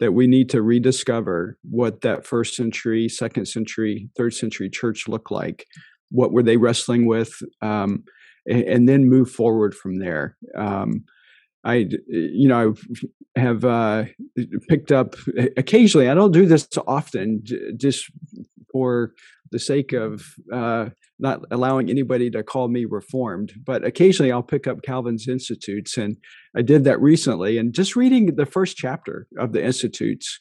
that 0.00 0.12
we 0.12 0.26
need 0.26 0.48
to 0.48 0.62
rediscover 0.62 1.58
what 1.70 2.00
that 2.00 2.26
first 2.26 2.56
century, 2.56 3.08
second 3.08 3.46
century, 3.46 4.08
third 4.16 4.34
century 4.34 4.68
church 4.68 5.06
looked 5.06 5.30
like. 5.30 5.66
What 6.10 6.32
were 6.32 6.42
they 6.42 6.56
wrestling 6.56 7.06
with? 7.06 7.34
Um, 7.62 8.04
and, 8.46 8.62
and, 8.62 8.88
then 8.88 9.08
move 9.08 9.30
forward 9.30 9.74
from 9.74 9.98
there. 9.98 10.36
Um, 10.56 11.04
I, 11.62 11.86
you 12.08 12.48
know, 12.48 12.74
I 13.36 13.40
have 13.40 13.64
uh, 13.64 14.04
picked 14.68 14.90
up 14.90 15.14
occasionally. 15.58 16.08
I 16.08 16.14
don't 16.14 16.32
do 16.32 16.46
this 16.46 16.66
often, 16.86 17.42
just 17.76 18.10
for 18.72 19.12
the 19.50 19.58
sake 19.58 19.92
of 19.92 20.22
uh, 20.52 20.90
not 21.18 21.40
allowing 21.50 21.90
anybody 21.90 22.30
to 22.30 22.42
call 22.42 22.68
me 22.68 22.84
reformed, 22.84 23.52
but 23.64 23.84
occasionally 23.84 24.32
I'll 24.32 24.42
pick 24.42 24.66
up 24.66 24.82
Calvin's 24.82 25.28
Institutes. 25.28 25.96
And 25.96 26.16
I 26.56 26.62
did 26.62 26.84
that 26.84 27.00
recently. 27.00 27.58
And 27.58 27.74
just 27.74 27.96
reading 27.96 28.36
the 28.36 28.46
first 28.46 28.76
chapter 28.76 29.26
of 29.38 29.52
the 29.52 29.64
Institutes, 29.64 30.38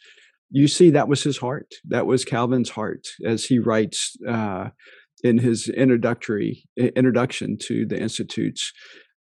you 0.52 0.68
see 0.68 0.90
that 0.90 1.08
was 1.08 1.24
his 1.24 1.38
heart. 1.38 1.74
That 1.88 2.06
was 2.06 2.26
Calvin's 2.26 2.70
heart 2.70 3.08
as 3.26 3.46
he 3.46 3.60
writes 3.60 4.16
uh, 4.28 4.70
in 5.24 5.38
his 5.38 5.68
introductory 5.70 6.64
introduction 6.78 7.58
to 7.68 7.86
the 7.86 8.00
Institutes. 8.00 8.72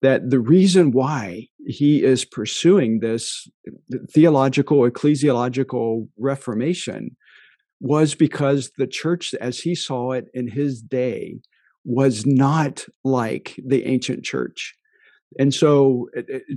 That 0.02 0.30
the 0.30 0.40
reason 0.40 0.92
why 0.92 1.48
he 1.66 2.02
is 2.02 2.24
pursuing 2.24 3.00
this 3.00 3.46
theological, 4.10 4.90
ecclesiological 4.90 6.08
reformation 6.16 7.16
was 7.80 8.14
because 8.14 8.70
the 8.76 8.86
church, 8.86 9.34
as 9.34 9.60
he 9.60 9.74
saw 9.74 10.12
it 10.12 10.26
in 10.34 10.48
his 10.48 10.82
day, 10.82 11.40
was 11.84 12.26
not 12.26 12.84
like 13.04 13.58
the 13.66 13.86
ancient 13.86 14.24
church. 14.24 14.74
And 15.38 15.54
so, 15.54 16.08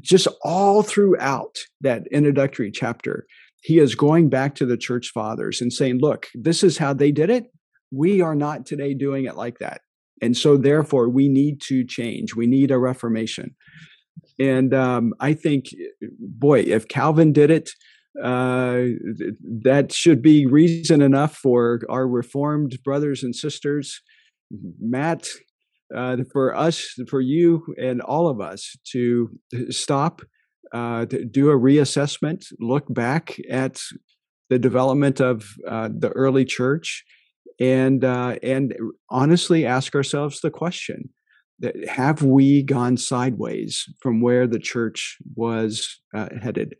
just 0.02 0.28
all 0.44 0.82
throughout 0.82 1.58
that 1.82 2.08
introductory 2.12 2.72
chapter, 2.72 3.26
he 3.62 3.80
is 3.80 3.96
going 3.96 4.30
back 4.30 4.56
to 4.56 4.66
the 4.66 4.78
church 4.78 5.12
fathers 5.14 5.62
and 5.62 5.72
saying, 5.72 6.00
Look, 6.00 6.28
this 6.34 6.64
is 6.64 6.78
how 6.78 6.94
they 6.94 7.12
did 7.12 7.30
it. 7.30 7.46
We 7.92 8.22
are 8.22 8.36
not 8.36 8.66
today 8.66 8.94
doing 8.94 9.26
it 9.26 9.38
like 9.38 9.60
that. 9.60 9.82
And 10.22 10.36
so, 10.36 10.58
therefore, 10.58 11.08
we 11.08 11.30
need 11.30 11.62
to 11.68 11.86
change. 11.86 12.36
We 12.36 12.48
need 12.48 12.72
a 12.72 12.80
reformation. 12.80 13.56
And 14.40 14.74
um, 14.74 15.14
I 15.20 15.34
think, 15.34 15.68
boy, 16.20 16.62
if 16.62 16.88
Calvin 16.88 17.32
did 17.32 17.52
it, 17.52 17.70
uh, 18.22 18.84
that 19.64 19.92
should 19.92 20.22
be 20.22 20.46
reason 20.46 21.02
enough 21.02 21.36
for 21.36 21.82
our 21.90 22.08
reformed 22.08 22.78
brothers 22.84 23.24
and 23.24 23.36
sisters, 23.36 24.02
Matt, 24.80 25.28
uh, 25.96 26.18
for 26.32 26.56
us, 26.56 26.94
for 27.10 27.22
you, 27.22 27.74
and 27.78 28.02
all 28.02 28.28
of 28.28 28.40
us 28.40 28.76
to 28.92 29.32
stop, 29.70 30.22
uh, 30.74 31.06
to 31.08 31.26
do 31.26 31.50
a 31.50 31.58
reassessment, 31.58 32.46
look 32.60 32.92
back 32.94 33.38
at 33.50 33.82
the 34.50 34.60
development 34.60 35.20
of 35.20 35.48
uh, 35.68 35.90
the 35.92 36.10
early 36.10 36.46
church, 36.46 37.04
and 37.60 38.04
uh, 38.04 38.36
and 38.44 38.76
honestly 39.10 39.66
ask 39.66 39.96
ourselves 39.96 40.42
the 40.42 40.52
question: 40.52 41.10
Have 41.88 42.22
we 42.22 42.62
gone 42.62 42.98
sideways 42.98 43.86
from 44.02 44.22
where 44.22 44.46
the 44.46 44.60
church 44.60 45.18
was 45.36 46.00
headed? 46.14 46.76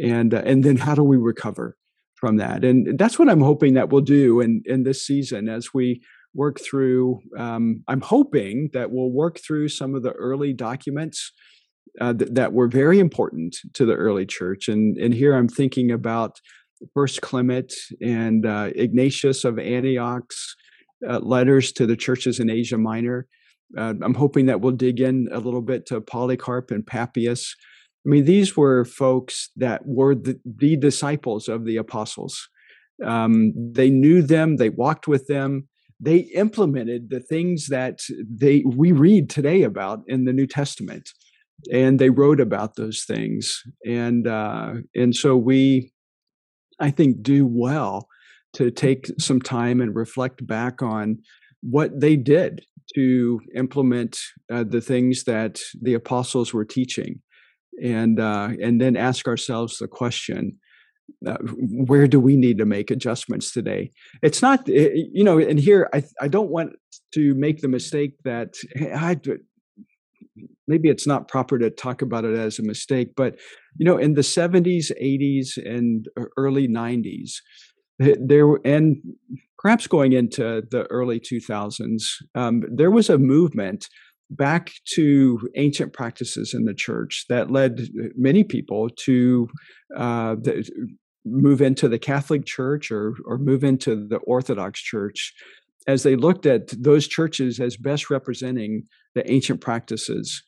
And 0.00 0.34
uh, 0.34 0.42
and 0.44 0.64
then 0.64 0.76
how 0.76 0.94
do 0.94 1.02
we 1.02 1.16
recover 1.16 1.76
from 2.14 2.36
that? 2.36 2.64
And 2.64 2.98
that's 2.98 3.18
what 3.18 3.28
i'm 3.28 3.40
hoping 3.40 3.74
that 3.74 3.90
we'll 3.90 4.00
do 4.00 4.40
in 4.40 4.62
in 4.66 4.84
this 4.84 5.06
season 5.06 5.48
as 5.48 5.74
we 5.74 6.02
work 6.34 6.60
through 6.60 7.20
um, 7.36 7.82
i'm 7.88 8.00
hoping 8.00 8.70
that 8.72 8.90
we'll 8.90 9.10
work 9.10 9.38
through 9.38 9.68
some 9.68 9.94
of 9.94 10.02
the 10.02 10.12
early 10.12 10.52
documents 10.52 11.32
uh, 12.00 12.14
th- 12.14 12.30
that 12.32 12.52
were 12.52 12.68
very 12.68 12.98
important 12.98 13.56
to 13.74 13.84
the 13.84 13.94
early 13.94 14.26
church. 14.26 14.68
And 14.68 14.96
and 14.96 15.12
here 15.12 15.34
i'm 15.34 15.48
thinking 15.48 15.90
about 15.90 16.40
first 16.94 17.22
clement 17.22 17.72
and 18.00 18.44
uh, 18.46 18.70
ignatius 18.74 19.44
of 19.44 19.58
antioch's 19.58 20.56
uh, 21.08 21.20
letters 21.20 21.72
to 21.72 21.86
the 21.86 21.96
churches 21.96 22.40
in 22.40 22.50
asia 22.50 22.78
minor. 22.78 23.26
Uh, 23.76 23.94
i'm 24.02 24.14
hoping 24.14 24.46
that 24.46 24.60
we'll 24.60 24.72
dig 24.72 25.00
in 25.00 25.28
a 25.32 25.38
little 25.38 25.62
bit 25.62 25.86
to 25.86 26.00
polycarp 26.00 26.70
and 26.70 26.86
papias 26.86 27.54
I 28.04 28.08
mean, 28.08 28.24
these 28.24 28.56
were 28.56 28.84
folks 28.84 29.50
that 29.56 29.86
were 29.86 30.14
the, 30.14 30.40
the 30.44 30.76
disciples 30.76 31.48
of 31.48 31.64
the 31.64 31.76
apostles. 31.76 32.48
Um, 33.04 33.52
they 33.56 33.90
knew 33.90 34.22
them, 34.22 34.56
they 34.56 34.70
walked 34.70 35.06
with 35.06 35.26
them, 35.28 35.68
they 36.00 36.18
implemented 36.34 37.10
the 37.10 37.20
things 37.20 37.68
that 37.68 38.00
they 38.28 38.64
we 38.66 38.90
read 38.90 39.30
today 39.30 39.62
about 39.62 40.02
in 40.08 40.24
the 40.24 40.32
New 40.32 40.48
Testament, 40.48 41.08
and 41.72 41.98
they 41.98 42.10
wrote 42.10 42.40
about 42.40 42.74
those 42.74 43.04
things. 43.04 43.62
And 43.86 44.26
uh, 44.26 44.74
and 44.96 45.14
so 45.14 45.36
we, 45.36 45.92
I 46.80 46.90
think, 46.90 47.22
do 47.22 47.46
well 47.46 48.08
to 48.54 48.72
take 48.72 49.06
some 49.18 49.40
time 49.40 49.80
and 49.80 49.94
reflect 49.94 50.44
back 50.44 50.82
on 50.82 51.18
what 51.62 52.00
they 52.00 52.16
did 52.16 52.64
to 52.96 53.40
implement 53.54 54.18
uh, 54.52 54.64
the 54.64 54.80
things 54.80 55.24
that 55.24 55.60
the 55.80 55.94
apostles 55.94 56.52
were 56.52 56.64
teaching 56.64 57.20
and 57.82 58.20
uh, 58.20 58.50
and 58.60 58.80
then 58.80 58.96
ask 58.96 59.28
ourselves 59.28 59.78
the 59.78 59.88
question 59.88 60.58
uh, 61.26 61.36
where 61.86 62.06
do 62.06 62.18
we 62.18 62.36
need 62.36 62.58
to 62.58 62.64
make 62.64 62.90
adjustments 62.90 63.52
today? 63.52 63.90
It's 64.22 64.42
not 64.42 64.68
eh, 64.68 64.72
eh, 64.72 65.02
you 65.12 65.24
know 65.24 65.38
and 65.38 65.58
here 65.58 65.88
i 65.92 66.02
i 66.20 66.28
don't 66.28 66.50
want 66.50 66.72
to 67.14 67.34
make 67.34 67.60
the 67.60 67.68
mistake 67.68 68.14
that 68.24 68.54
I, 68.76 69.18
maybe 70.66 70.88
it's 70.88 71.06
not 71.06 71.28
proper 71.28 71.58
to 71.58 71.70
talk 71.70 72.02
about 72.02 72.24
it 72.24 72.36
as 72.36 72.58
a 72.58 72.62
mistake 72.62 73.12
but 73.16 73.36
you 73.76 73.84
know 73.84 73.96
in 73.96 74.14
the 74.14 74.22
70s 74.22 74.90
80s 75.00 75.56
and 75.56 76.08
early 76.36 76.68
90s 76.68 77.32
eh, 78.00 78.14
there 78.20 78.46
and 78.64 78.96
perhaps 79.58 79.86
going 79.86 80.12
into 80.12 80.62
the 80.70 80.86
early 80.90 81.20
2000s 81.20 82.02
um, 82.34 82.62
there 82.68 82.90
was 82.90 83.08
a 83.10 83.18
movement 83.18 83.88
back 84.36 84.72
to 84.94 85.48
ancient 85.56 85.92
practices 85.92 86.54
in 86.54 86.64
the 86.64 86.74
church 86.74 87.26
that 87.28 87.50
led 87.50 87.88
many 88.16 88.44
people 88.44 88.88
to 89.04 89.48
uh, 89.96 90.34
the, 90.36 90.68
move 91.24 91.62
into 91.62 91.88
the 91.88 91.98
Catholic 91.98 92.44
Church 92.44 92.90
or 92.90 93.14
or 93.24 93.38
move 93.38 93.64
into 93.64 94.06
the 94.08 94.18
Orthodox 94.18 94.80
Church 94.80 95.32
as 95.86 96.02
they 96.02 96.16
looked 96.16 96.46
at 96.46 96.68
those 96.68 97.08
churches 97.08 97.60
as 97.60 97.76
best 97.76 98.10
representing 98.10 98.84
the 99.14 99.30
ancient 99.30 99.60
practices. 99.60 100.42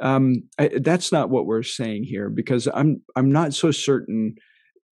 Um, 0.00 0.44
I, 0.58 0.70
that's 0.80 1.10
not 1.10 1.30
what 1.30 1.46
we're 1.46 1.62
saying 1.62 2.04
here 2.04 2.30
because 2.30 2.68
I'm 2.72 3.02
I'm 3.16 3.32
not 3.32 3.54
so 3.54 3.70
certain 3.70 4.34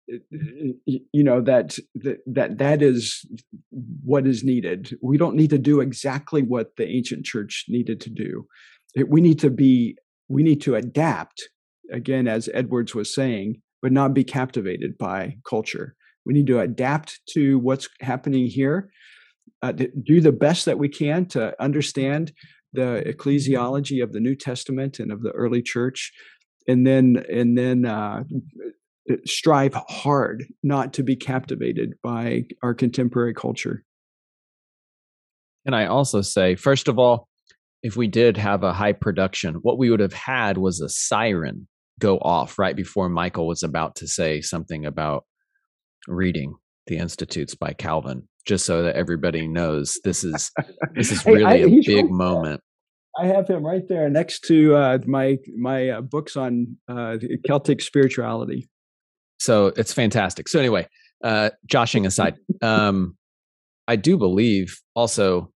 you 0.07 1.25
know 1.25 1.41
that, 1.41 1.79
that 2.27 2.59
that 2.59 2.83
is 2.83 3.25
what 4.05 4.27
is 4.27 4.45
needed. 4.45 4.97
We 5.03 5.17
don't 5.17 5.37
need 5.37 5.51
to 5.51 5.59
do 5.59 5.81
exactly 5.81 6.43
what 6.43 6.77
the 6.77 6.87
ancient 6.87 7.25
church 7.25 7.67
needed 7.69 8.01
to 8.03 8.11
do. 8.11 8.47
We 9.07 9.21
need 9.21 9.39
to 9.41 9.51
be 9.51 9.97
we 10.29 10.43
need 10.43 10.61
to 10.63 10.75
adapt 10.75 11.49
again 11.93 12.27
as 12.27 12.49
edwards 12.55 12.95
was 12.95 13.15
saying 13.15 13.61
but 13.81 13.93
not 13.93 14.15
be 14.15 14.23
captivated 14.25 14.97
by 14.97 15.37
culture. 15.45 15.97
We 16.25 16.35
need 16.35 16.47
to 16.47 16.61
adapt 16.61 17.21
to 17.31 17.59
what's 17.59 17.89
happening 18.01 18.47
here 18.47 18.91
uh, 19.63 19.73
do 19.73 20.21
the 20.21 20.33
best 20.33 20.65
that 20.67 20.79
we 20.79 20.89
can 20.89 21.27
to 21.27 21.61
understand 21.63 22.33
the 22.73 23.03
ecclesiology 23.07 24.03
of 24.03 24.13
the 24.13 24.21
new 24.21 24.35
testament 24.35 24.99
and 24.99 25.13
of 25.13 25.23
the 25.23 25.31
early 25.33 25.63
church 25.63 26.13
and 26.67 26.87
then 26.87 27.25
and 27.31 27.57
then 27.57 27.85
uh, 27.85 28.25
strive 29.27 29.75
hard 29.89 30.45
not 30.63 30.93
to 30.95 31.03
be 31.03 31.17
captivated 31.17 31.95
by 32.03 32.45
our 32.63 32.75
contemporary 32.75 33.35
culture. 33.35 33.85
And 35.65 35.75
I 35.75 35.87
also 35.87 36.21
say, 36.23 36.55
first 36.57 36.89
of 36.89 36.99
all, 36.99 37.29
if 37.83 37.97
we 37.97 38.07
did 38.07 38.37
have 38.37 38.63
a 38.63 38.73
high 38.73 38.93
production, 38.93 39.57
what 39.57 39.79
we 39.79 39.91
would 39.91 40.01
have 40.01 40.13
had 40.13 40.59
was 40.59 40.81
a 40.81 40.89
siren 40.89 41.67
go 42.01 42.19
off 42.19 42.59
right 42.59 42.75
before 42.77 43.09
Michael 43.09 43.47
was 43.47 43.63
about 43.63 43.97
to 43.97 44.09
say 44.09 44.41
something 44.41 44.87
about 44.87 45.25
reading 46.09 46.55
the 46.87 46.97
Institutes 46.99 47.55
by 47.55 47.73
Calvin, 47.73 48.29
just 48.47 48.65
so 48.67 48.83
that 48.83 48.97
everybody 48.97 49.47
knows 49.47 49.99
this 50.05 50.25
is 50.25 50.51
this 50.95 51.13
is 51.13 51.23
Hey, 51.23 51.33
really 51.33 51.45
I- 51.65 51.67
a 51.67 51.81
big 51.85 52.11
moment. 52.11 52.61
I 53.21 53.27
have 53.27 53.47
him 53.47 53.63
right 53.63 53.87
there 53.91 54.09
next 54.09 54.41
to 54.47 54.75
uh, 54.75 54.99
my 55.07 55.37
my 55.59 55.91
uh, 55.91 56.01
books 56.01 56.35
on 56.35 56.79
uh, 56.89 57.19
Celtic 57.47 57.83
spirituality. 57.83 58.71
So 59.43 59.73
it's 59.77 59.93
fantastic. 59.93 60.49
So 60.49 60.61
anyway, 60.61 60.87
uh, 61.25 61.51
joshing 61.67 62.07
aside, 62.07 62.37
um, 62.63 63.17
I 63.89 63.97
do 63.97 64.17
believe 64.17 64.81
also. 64.95 65.53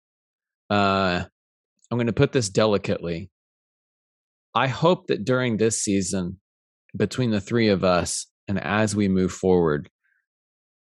Uh, 0.70 1.24
I'm 1.92 1.98
going 2.00 2.08
to 2.08 2.14
put 2.14 2.32
this 2.32 2.50
delicately. 2.50 3.30
I 4.56 4.68
hope 4.68 5.06
that 5.08 5.24
during 5.24 5.58
this 5.58 5.80
season, 5.80 6.40
between 6.98 7.30
the 7.30 7.40
three 7.40 7.68
of 7.68 7.84
us, 7.84 8.26
and 8.48 8.60
as 8.60 8.96
we 8.96 9.08
move 9.08 9.32
forward, 9.32 9.88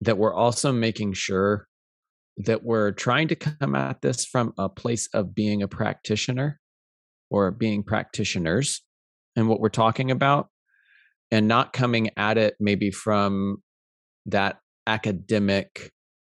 that 0.01 0.17
we're 0.17 0.35
also 0.35 0.73
making 0.73 1.15
sure 1.15 1.67
that 2.37 2.63
we're 2.63 2.93
trying 2.93 3.27
to 3.29 3.35
come 3.37 3.75
at 3.75 4.03
this 4.03 4.25
from 4.25 4.53
a 4.57 4.69
place 4.69 5.09
of 5.13 5.35
being 5.35 5.63
a 5.63 5.69
practitioner 5.69 6.61
or 7.29 7.51
being 7.51 7.83
practitioners 7.83 8.83
and 9.35 9.49
what 9.49 9.59
we're 9.59 9.69
talking 9.69 10.13
about 10.13 10.49
and 11.31 11.49
not 11.49 11.73
coming 11.73 12.11
at 12.17 12.39
it 12.39 12.55
maybe 12.61 12.91
from 12.91 13.57
that 14.27 14.59
academic 14.87 15.91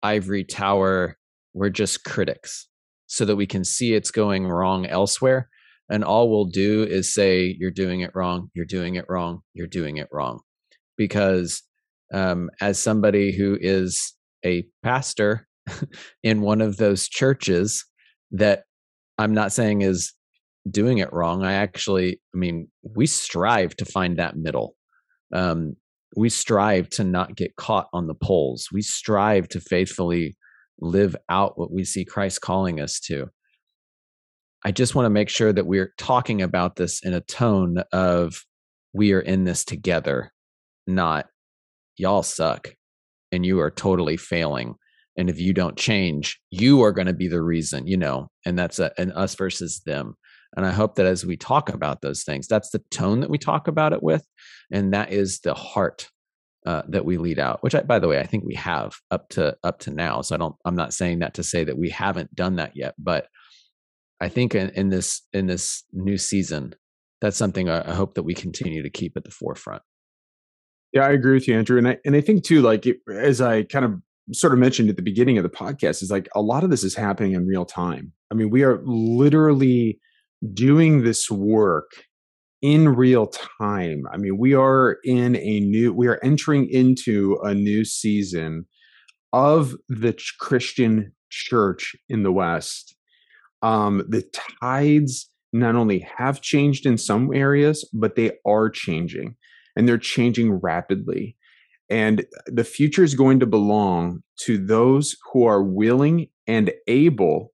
ivory 0.04 0.44
tower 0.44 1.18
we're 1.54 1.70
just 1.70 2.04
critics 2.04 2.68
so 3.08 3.26
that 3.26 3.36
we 3.36 3.46
can 3.46 3.64
see 3.64 3.94
it's 3.94 4.12
going 4.12 4.46
wrong 4.46 4.86
elsewhere 4.86 5.50
and 5.90 6.04
all 6.04 6.30
we'll 6.30 6.46
do 6.46 6.84
is 6.84 7.14
say 7.14 7.56
you're 7.60 7.72
doing 7.72 8.02
it 8.02 8.12
wrong 8.14 8.50
you're 8.54 8.66
doing 8.66 8.96
it 8.96 9.06
wrong 9.10 9.42
you're 9.54 9.68
doing 9.68 9.98
it 9.98 10.08
wrong. 10.12 10.40
Because 10.98 11.62
um, 12.14 12.50
as 12.62 12.80
somebody 12.80 13.36
who 13.36 13.58
is 13.60 14.14
a 14.46 14.66
pastor 14.84 15.48
in 16.24 16.42
one 16.42 16.62
of 16.62 16.78
those 16.78 17.10
churches 17.10 17.84
that 18.32 18.64
i'm 19.18 19.34
not 19.34 19.52
saying 19.52 19.82
is 19.82 20.14
doing 20.70 20.98
it 20.98 21.12
wrong 21.14 21.44
i 21.44 21.54
actually 21.54 22.20
i 22.34 22.38
mean 22.38 22.68
we 22.96 23.06
strive 23.06 23.76
to 23.76 23.86
find 23.86 24.18
that 24.18 24.36
middle. 24.36 24.76
Um, 25.34 25.76
we 26.16 26.30
strive 26.30 26.90
to 26.92 27.04
not 27.04 27.36
get 27.36 27.56
caught 27.56 27.88
on 27.94 28.08
the 28.08 28.16
poles 28.16 28.70
we 28.72 28.82
strive 28.82 29.48
to 29.50 29.60
faithfully 29.60 30.38
live 30.80 31.16
out 31.30 31.58
what 31.58 31.72
we 31.72 31.84
see 31.84 32.06
christ 32.06 32.42
calling 32.42 32.80
us 32.80 33.00
to. 33.02 33.30
I 34.64 34.72
just 34.72 34.96
want 34.96 35.06
to 35.06 35.12
make 35.12 35.30
sure 35.30 35.54
that 35.54 35.68
we're 35.68 35.94
talking 36.00 36.42
about 36.42 36.76
this 36.76 37.04
in 37.04 37.14
a 37.14 37.22
tone 37.22 37.84
of 37.92 38.44
we 38.94 39.14
are 39.14 39.20
in 39.20 39.44
this 39.44 39.64
together 39.64 40.32
not 40.88 41.28
y'all 41.98 42.24
suck 42.24 42.74
and 43.32 43.46
you 43.46 43.60
are 43.60 43.72
totally 43.72 44.18
failing 44.18 44.76
and 45.18 45.30
if 45.30 45.40
you 45.40 45.54
don't 45.54 45.78
change 45.78 46.40
you 46.52 46.82
are 46.84 46.92
going 46.92 47.08
to 47.08 47.14
be 47.14 47.28
the 47.28 47.42
reason 47.42 47.88
you 47.88 47.98
know 47.98 48.28
and 48.46 48.58
that's 48.58 48.80
a, 48.80 48.92
an 48.98 49.12
us 49.14 49.36
versus 49.36 49.82
them 49.86 50.16
and 50.56 50.66
i 50.66 50.72
hope 50.72 50.96
that 50.96 51.06
as 51.06 51.26
we 51.26 51.38
talk 51.38 51.70
about 51.70 52.02
those 52.02 52.24
things 52.24 52.48
that's 52.48 52.70
the 52.70 52.80
tone 52.92 53.20
that 53.20 53.30
we 53.30 53.38
talk 53.38 53.68
about 53.68 53.94
it 53.94 54.04
with 54.04 54.26
and 54.72 54.94
that 54.94 55.12
is 55.12 55.40
the 55.42 55.54
heart 55.54 56.10
uh, 56.66 56.82
that 56.88 57.06
we 57.06 57.18
lead 57.18 57.38
out 57.38 57.62
which 57.62 57.76
I, 57.76 57.82
by 57.82 58.00
the 58.00 58.08
way 58.08 58.20
i 58.20 58.26
think 58.26 58.44
we 58.44 58.56
have 58.56 58.96
up 59.12 59.30
to 59.30 59.56
up 59.64 59.80
to 59.82 59.92
now. 59.92 60.22
So 60.22 60.34
i 60.34 60.38
don't 60.38 60.56
i'm 60.66 60.76
not 60.76 60.94
saying 60.94 61.20
that 61.20 61.36
to 61.36 61.44
say 61.44 61.64
that 61.64 61.78
we 61.78 61.90
haven't 61.90 62.34
done 62.34 62.56
that 62.56 62.76
yet 62.76 62.96
but 62.98 63.28
i 64.20 64.30
think 64.30 64.56
in, 64.56 64.70
in 64.72 64.90
this 64.90 65.22
in 65.32 65.46
this 65.46 65.84
new 65.94 66.18
season 66.18 66.74
that's 67.22 67.38
something 67.38 67.70
I, 67.70 67.90
I 67.90 67.94
hope 67.94 68.14
that 68.16 68.24
we 68.24 68.34
continue 68.34 68.84
to 68.84 68.90
keep 68.90 69.18
at 69.18 69.24
the 69.24 69.32
forefront. 69.32 69.82
Yeah, 70.94 71.06
I 71.06 71.12
agree 71.12 71.34
with 71.34 71.48
you, 71.48 71.58
Andrew, 71.58 71.78
and 71.78 71.88
I 71.88 71.98
and 72.06 72.16
I 72.16 72.22
think 72.22 72.44
too, 72.44 72.62
like 72.62 72.86
it, 72.86 72.98
as 73.12 73.42
I 73.42 73.64
kind 73.64 73.84
of 73.84 74.02
sort 74.32 74.54
of 74.54 74.60
mentioned 74.60 74.90
at 74.90 74.96
the 74.96 75.02
beginning 75.02 75.38
of 75.38 75.44
the 75.44 75.50
podcast, 75.50 76.02
is 76.02 76.12
like 76.12 76.30
a 76.36 76.42
lot 76.42 76.64
of 76.64 76.70
this 76.70 76.84
is 76.84 76.96
happening 76.96 77.34
in 77.34 77.48
real 77.48 77.66
time. 77.66 78.14
I 78.32 78.36
mean, 78.36 78.50
we 78.50 78.64
are 78.64 78.82
literally 78.86 80.00
doing 80.54 81.04
this 81.04 81.30
work 81.30 81.92
in 82.62 82.90
real 82.90 83.28
time. 83.60 84.04
I 84.12 84.18
mean, 84.18 84.38
we 84.38 84.54
are 84.54 84.98
in 85.04 85.36
a 85.36 85.60
new, 85.60 85.94
we 85.94 86.08
are 86.08 86.20
entering 86.24 86.68
into 86.70 87.38
a 87.44 87.54
new 87.54 87.86
season 87.86 88.66
of 89.34 89.76
the 89.88 90.14
ch- 90.14 90.36
Christian 90.40 91.12
church 91.30 91.96
in 92.10 92.24
the 92.24 92.32
West. 92.32 92.96
Um, 93.62 94.04
the 94.10 94.24
tides 94.62 95.30
not 95.54 95.76
only 95.76 96.08
have 96.18 96.42
changed 96.42 96.86
in 96.86 96.98
some 96.98 97.34
areas, 97.34 97.88
but 97.94 98.16
they 98.16 98.32
are 98.46 98.70
changing 98.70 99.36
and 99.76 99.88
they're 99.88 99.98
changing 99.98 100.54
rapidly. 100.54 101.38
And 101.90 102.26
the 102.48 102.64
future 102.64 103.04
is 103.04 103.14
going 103.14 103.40
to 103.42 103.46
belong 103.46 104.24
to 104.42 104.58
those 104.58 105.16
who 105.32 105.46
are 105.46 105.62
willing 105.62 106.30
and 106.48 106.72
able 106.88 107.52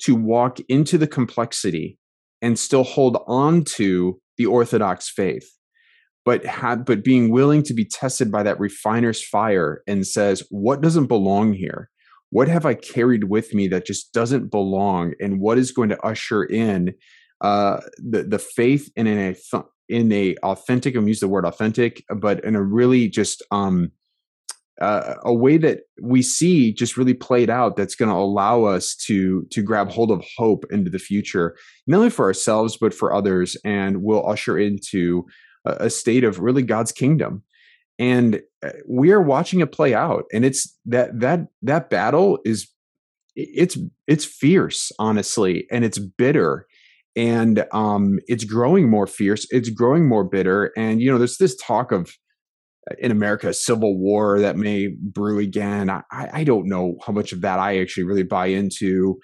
to 0.00 0.14
walk 0.16 0.58
into 0.68 0.98
the 0.98 1.06
complexity 1.06 1.98
and 2.42 2.58
still 2.58 2.84
hold 2.84 3.22
on 3.26 3.64
to 3.64 4.20
the 4.36 4.46
orthodox 4.46 5.10
faith 5.10 5.48
but 6.24 6.44
had 6.44 6.84
but 6.84 7.02
being 7.02 7.30
willing 7.30 7.62
to 7.64 7.74
be 7.74 7.84
tested 7.84 8.30
by 8.30 8.42
that 8.42 8.60
refiner's 8.60 9.24
fire 9.24 9.82
and 9.86 10.06
says 10.06 10.42
what 10.50 10.80
doesn't 10.80 11.06
belong 11.06 11.52
here? 11.52 11.90
What 12.30 12.48
have 12.48 12.66
i 12.66 12.74
carried 12.74 13.24
with 13.24 13.54
me 13.54 13.68
that 13.68 13.86
just 13.86 14.12
doesn't 14.12 14.50
belong? 14.50 15.14
And 15.20 15.40
what 15.40 15.58
is 15.58 15.72
going 15.72 15.88
to 15.90 16.00
usher 16.04 16.44
in 16.44 16.94
uh 17.40 17.80
the 17.96 18.22
the 18.22 18.38
faith 18.38 18.90
in 18.96 19.06
a 19.06 19.34
in 19.88 20.12
a 20.12 20.36
authentic 20.42 20.94
i'm 20.94 21.08
use 21.08 21.20
the 21.20 21.28
word 21.28 21.46
authentic 21.46 22.04
but 22.20 22.44
in 22.44 22.54
a 22.54 22.62
really 22.62 23.08
just 23.08 23.42
um 23.50 23.90
uh, 24.80 25.16
a 25.22 25.34
way 25.34 25.58
that 25.58 25.80
we 26.00 26.22
see 26.22 26.72
just 26.72 26.96
really 26.96 27.14
played 27.14 27.50
out 27.50 27.76
that's 27.76 27.94
going 27.94 28.08
to 28.08 28.14
allow 28.14 28.64
us 28.64 28.94
to 28.94 29.46
to 29.50 29.62
grab 29.62 29.90
hold 29.90 30.10
of 30.10 30.24
hope 30.36 30.64
into 30.70 30.90
the 30.90 30.98
future 30.98 31.56
not 31.86 31.98
only 31.98 32.10
for 32.10 32.24
ourselves 32.24 32.78
but 32.80 32.94
for 32.94 33.12
others 33.12 33.56
and 33.64 34.02
will 34.02 34.26
usher 34.28 34.58
into 34.58 35.26
a, 35.66 35.72
a 35.80 35.90
state 35.90 36.24
of 36.24 36.40
really 36.40 36.62
god's 36.62 36.92
kingdom. 36.92 37.42
And 37.98 38.40
uh, 38.64 38.70
we 38.88 39.12
are 39.12 39.20
watching 39.20 39.60
it 39.60 39.72
play 39.72 39.94
out 39.94 40.24
and 40.32 40.44
it's 40.44 40.76
that 40.86 41.20
that 41.20 41.40
that 41.62 41.90
battle 41.90 42.38
is 42.44 42.68
it's 43.36 43.76
it's 44.06 44.24
fierce 44.24 44.90
honestly 44.98 45.66
and 45.70 45.84
it's 45.84 45.98
bitter 45.98 46.66
and 47.16 47.66
um 47.72 48.18
it's 48.26 48.44
growing 48.44 48.88
more 48.88 49.06
fierce 49.06 49.46
it's 49.50 49.68
growing 49.68 50.08
more 50.08 50.24
bitter 50.24 50.72
and 50.76 51.00
you 51.00 51.10
know 51.10 51.18
there's 51.18 51.38
this 51.38 51.56
talk 51.56 51.92
of 51.92 52.12
in 52.98 53.10
America, 53.10 53.48
a 53.48 53.54
civil 53.54 53.98
war 53.98 54.40
that 54.40 54.56
may 54.56 54.88
brew 54.88 55.38
again. 55.38 55.90
I, 55.90 56.02
I 56.10 56.44
don't 56.44 56.68
know 56.68 56.96
how 57.04 57.12
much 57.12 57.32
of 57.32 57.40
that 57.42 57.58
I 57.58 57.80
actually 57.80 58.04
really 58.04 58.22
buy 58.22 58.46
into. 58.46 59.18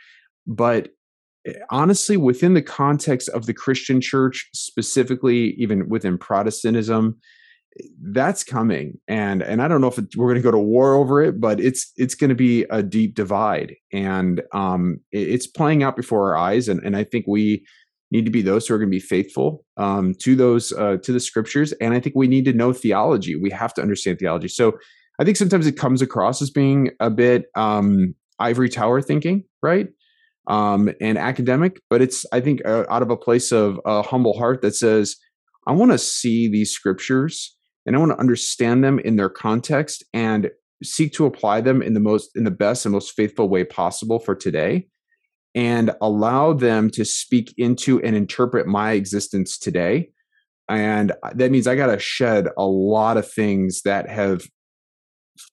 But 0.46 0.88
eh, 1.46 1.54
honestly, 1.70 2.16
within 2.16 2.54
the 2.54 2.62
context 2.62 3.28
of 3.30 3.46
the 3.46 3.54
Christian 3.54 4.00
church, 4.00 4.48
specifically, 4.54 5.54
even 5.58 5.88
within 5.88 6.18
Protestantism, 6.18 7.18
that's 8.00 8.42
coming. 8.42 8.98
And 9.08 9.42
and 9.42 9.60
I 9.60 9.68
don't 9.68 9.80
know 9.80 9.88
if 9.88 9.98
it, 9.98 10.16
we're 10.16 10.28
going 10.28 10.42
to 10.42 10.42
go 10.42 10.50
to 10.50 10.58
war 10.58 10.94
over 10.94 11.22
it, 11.22 11.40
but 11.40 11.60
it's 11.60 11.92
it's 11.96 12.14
going 12.14 12.30
to 12.30 12.36
be 12.36 12.64
a 12.70 12.82
deep 12.82 13.14
divide, 13.14 13.74
and 13.92 14.42
um, 14.52 15.00
it, 15.12 15.28
it's 15.28 15.46
playing 15.46 15.82
out 15.82 15.96
before 15.96 16.30
our 16.30 16.36
eyes. 16.36 16.68
And 16.68 16.80
and 16.84 16.96
I 16.96 17.04
think 17.04 17.26
we 17.28 17.66
need 18.10 18.24
to 18.24 18.30
be 18.30 18.42
those 18.42 18.66
who 18.66 18.74
are 18.74 18.78
going 18.78 18.90
to 18.90 18.96
be 18.96 19.00
faithful 19.00 19.64
um, 19.76 20.14
to 20.20 20.34
those 20.34 20.72
uh, 20.72 20.96
to 21.02 21.12
the 21.12 21.20
scriptures 21.20 21.72
and 21.80 21.94
i 21.94 22.00
think 22.00 22.14
we 22.14 22.28
need 22.28 22.44
to 22.44 22.52
know 22.52 22.72
theology. 22.72 23.36
We 23.36 23.50
have 23.50 23.74
to 23.74 23.82
understand 23.82 24.18
theology. 24.18 24.48
So 24.48 24.78
i 25.18 25.24
think 25.24 25.36
sometimes 25.36 25.66
it 25.66 25.76
comes 25.76 26.02
across 26.02 26.40
as 26.42 26.50
being 26.50 26.90
a 27.00 27.10
bit 27.10 27.46
um, 27.54 28.14
ivory 28.38 28.68
tower 28.68 29.00
thinking 29.00 29.44
right? 29.62 29.88
Um, 30.48 30.90
and 31.00 31.18
academic 31.18 31.80
but 31.90 32.00
it's 32.00 32.24
i 32.32 32.40
think 32.40 32.64
uh, 32.64 32.84
out 32.88 33.02
of 33.02 33.10
a 33.10 33.16
place 33.16 33.50
of 33.50 33.80
a 33.84 34.02
humble 34.02 34.38
heart 34.38 34.62
that 34.62 34.76
says 34.76 35.16
i 35.66 35.72
want 35.72 35.90
to 35.90 35.98
see 35.98 36.48
these 36.48 36.70
scriptures 36.70 37.56
and 37.84 37.96
i 37.96 37.98
want 37.98 38.12
to 38.12 38.20
understand 38.20 38.84
them 38.84 39.00
in 39.00 39.16
their 39.16 39.28
context 39.28 40.04
and 40.14 40.50
seek 40.84 41.12
to 41.14 41.26
apply 41.26 41.60
them 41.60 41.82
in 41.82 41.94
the 41.94 42.00
most 42.00 42.30
in 42.36 42.44
the 42.44 42.52
best 42.52 42.86
and 42.86 42.92
most 42.92 43.16
faithful 43.16 43.48
way 43.48 43.64
possible 43.64 44.20
for 44.20 44.36
today 44.36 44.86
and 45.56 45.90
allow 46.02 46.52
them 46.52 46.90
to 46.90 47.04
speak 47.04 47.54
into 47.56 48.00
and 48.02 48.14
interpret 48.14 48.66
my 48.66 48.92
existence 48.92 49.58
today. 49.58 50.10
And 50.68 51.12
that 51.34 51.50
means 51.50 51.66
I 51.66 51.76
got 51.76 51.86
to 51.86 51.98
shed 51.98 52.48
a 52.58 52.66
lot 52.66 53.16
of 53.16 53.30
things 53.30 53.82
that 53.82 54.08
have 54.08 54.46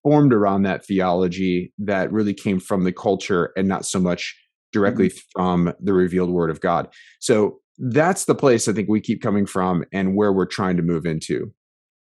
formed 0.02 0.34
around 0.34 0.64
that 0.64 0.86
theology 0.86 1.72
that 1.78 2.12
really 2.12 2.34
came 2.34 2.60
from 2.60 2.84
the 2.84 2.92
culture 2.92 3.54
and 3.56 3.68
not 3.68 3.86
so 3.86 4.00
much 4.00 4.36
directly 4.74 5.10
mm-hmm. 5.10 5.42
from 5.42 5.74
the 5.80 5.94
revealed 5.94 6.32
word 6.32 6.50
of 6.50 6.60
God. 6.60 6.90
So 7.20 7.60
that's 7.78 8.26
the 8.26 8.36
place 8.36 8.68
I 8.68 8.74
think 8.74 8.90
we 8.90 9.00
keep 9.00 9.22
coming 9.22 9.46
from 9.46 9.86
and 9.94 10.16
where 10.16 10.34
we're 10.34 10.46
trying 10.46 10.78
to 10.78 10.84
move 10.84 11.06
into. 11.06 11.54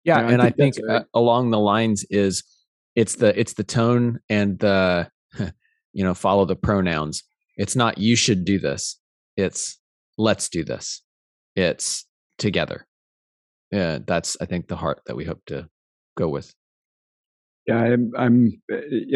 Yeah, 0.03 0.19
and 0.27 0.41
I 0.41 0.49
think, 0.49 0.77
I 0.77 0.81
think 0.81 0.89
uh, 0.89 1.03
along 1.13 1.51
the 1.51 1.59
lines 1.59 2.03
is 2.09 2.43
it's 2.95 3.15
the 3.15 3.39
it's 3.39 3.53
the 3.53 3.63
tone 3.63 4.19
and 4.29 4.57
the 4.57 5.09
you 5.93 6.03
know 6.03 6.15
follow 6.15 6.45
the 6.45 6.55
pronouns 6.55 7.23
it's 7.61 7.75
not 7.75 7.99
you 7.99 8.15
should 8.15 8.43
do 8.43 8.57
this. 8.57 8.97
It's 9.37 9.77
let's 10.17 10.49
do 10.49 10.63
this. 10.63 11.03
It's 11.55 12.07
together. 12.39 12.87
Yeah, 13.71 13.99
that's 14.05 14.35
I 14.41 14.45
think 14.45 14.67
the 14.67 14.75
heart 14.75 15.01
that 15.05 15.15
we 15.15 15.25
hope 15.25 15.45
to 15.45 15.69
go 16.17 16.27
with. 16.27 16.51
Yeah, 17.67 17.77
I'm 17.77 18.11
I'm, 18.17 18.61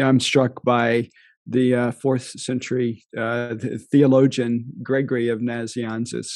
I'm 0.00 0.20
struck 0.20 0.62
by 0.62 1.08
the 1.44 1.74
uh, 1.74 1.90
fourth 1.90 2.28
century 2.40 3.02
uh, 3.18 3.56
theologian 3.90 4.66
Gregory 4.80 5.28
of 5.28 5.40
Nazianzus, 5.40 6.30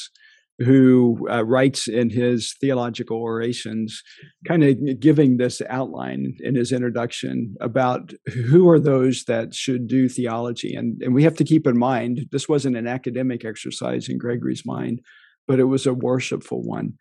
who 0.61 1.27
uh, 1.31 1.43
writes 1.45 1.89
in 1.89 2.11
his 2.11 2.55
theological 2.61 3.17
orations, 3.17 4.03
kind 4.47 4.63
of 4.63 5.01
giving 5.01 5.37
this 5.37 5.63
outline 5.71 6.37
in 6.41 6.55
his 6.55 6.71
introduction 6.71 7.55
about 7.61 8.13
who 8.27 8.69
are 8.69 8.79
those 8.79 9.25
that 9.25 9.55
should 9.55 9.89
do 9.89 10.09
theology. 10.09 10.75
And, 10.75 11.01
and 11.03 11.15
we 11.15 11.23
have 11.25 11.37
to 11.37 11.45
keep 11.45 11.67
in 11.67 11.79
mind 11.79 12.27
this 12.31 12.49
wasn't 12.49 12.77
an 12.77 12.87
academic 12.87 13.45
exercise 13.45 14.09
in 14.09 14.19
Gregory's 14.19 14.67
mind, 14.67 15.01
but 15.49 15.61
it 15.61 15.65
was 15.65 15.87
a 15.87 15.95
worshipful 15.95 16.63
one. 16.63 16.93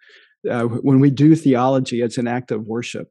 Uh, 0.49 0.63
when 0.63 1.01
we 1.01 1.09
do 1.09 1.35
theology, 1.35 2.01
it's 2.01 2.17
an 2.17 2.27
act 2.27 2.51
of 2.51 2.65
worship. 2.65 3.09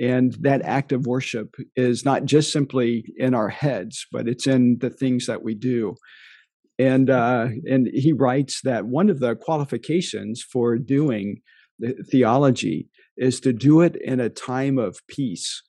And 0.00 0.34
that 0.40 0.62
act 0.62 0.92
of 0.92 1.06
worship 1.06 1.56
is 1.74 2.04
not 2.04 2.26
just 2.26 2.52
simply 2.52 3.04
in 3.16 3.34
our 3.34 3.48
heads, 3.48 4.06
but 4.12 4.28
it's 4.28 4.46
in 4.46 4.78
the 4.80 4.90
things 4.90 5.26
that 5.26 5.42
we 5.42 5.54
do. 5.54 5.96
And 6.78 7.10
uh, 7.10 7.48
and 7.68 7.88
he 7.92 8.12
writes 8.12 8.60
that 8.62 8.86
one 8.86 9.10
of 9.10 9.18
the 9.18 9.34
qualifications 9.34 10.42
for 10.42 10.78
doing 10.78 11.42
theology 12.10 12.88
is 13.16 13.40
to 13.40 13.52
do 13.52 13.80
it 13.80 13.96
in 13.96 14.20
a 14.20 14.28
time 14.28 14.78
of 14.78 15.04
peace, 15.08 15.62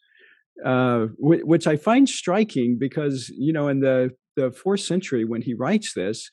uh, 0.64 1.08
which 1.18 1.66
I 1.66 1.78
find 1.78 2.08
striking 2.08 2.78
because 2.78 3.30
you 3.30 3.52
know 3.52 3.68
in 3.68 3.80
the 3.80 4.12
the 4.36 4.52
fourth 4.52 4.82
century 4.82 5.26
when 5.26 5.42
he 5.42 5.54
writes 5.54 5.94
this, 5.94 6.30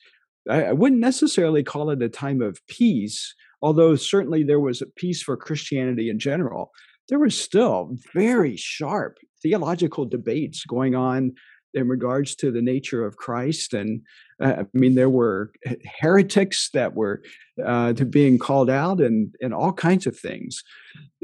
I, 0.49 0.73
wouldn't 0.73 1.01
necessarily 1.01 1.63
call 1.63 1.91
it 1.91 2.03
a 2.03 2.09
time 2.09 2.41
of 2.43 2.61
peace, 2.69 3.35
although 3.63 3.97
certainly 3.97 4.45
there 4.45 4.61
was 4.61 4.83
a 4.83 4.87
peace 4.87 5.23
for 5.23 5.37
Christianity 5.37 6.11
in 6.11 6.19
general. 6.19 6.71
There 7.09 7.19
was 7.19 7.41
still 7.41 7.97
very 8.15 8.57
sharp 8.57 9.19
theological 9.43 10.05
debates 10.05 10.65
going 10.65 10.95
on 10.95 11.33
in 11.77 11.89
regards 11.89 12.35
to 12.35 12.51
the 12.51 12.63
nature 12.63 13.05
of 13.05 13.17
Christ. 13.17 13.75
And 13.75 14.01
uh, 14.43 14.55
I 14.61 14.65
mean, 14.73 14.95
there 14.95 15.11
were 15.11 15.53
heretics 16.01 16.71
that 16.73 16.95
were 16.95 17.23
uh, 17.65 17.93
being 17.93 18.39
called 18.39 18.71
out 18.71 19.01
and, 19.01 19.35
and 19.41 19.55
all 19.55 19.73
kinds 19.73 20.07
of 20.07 20.19
things. 20.19 20.63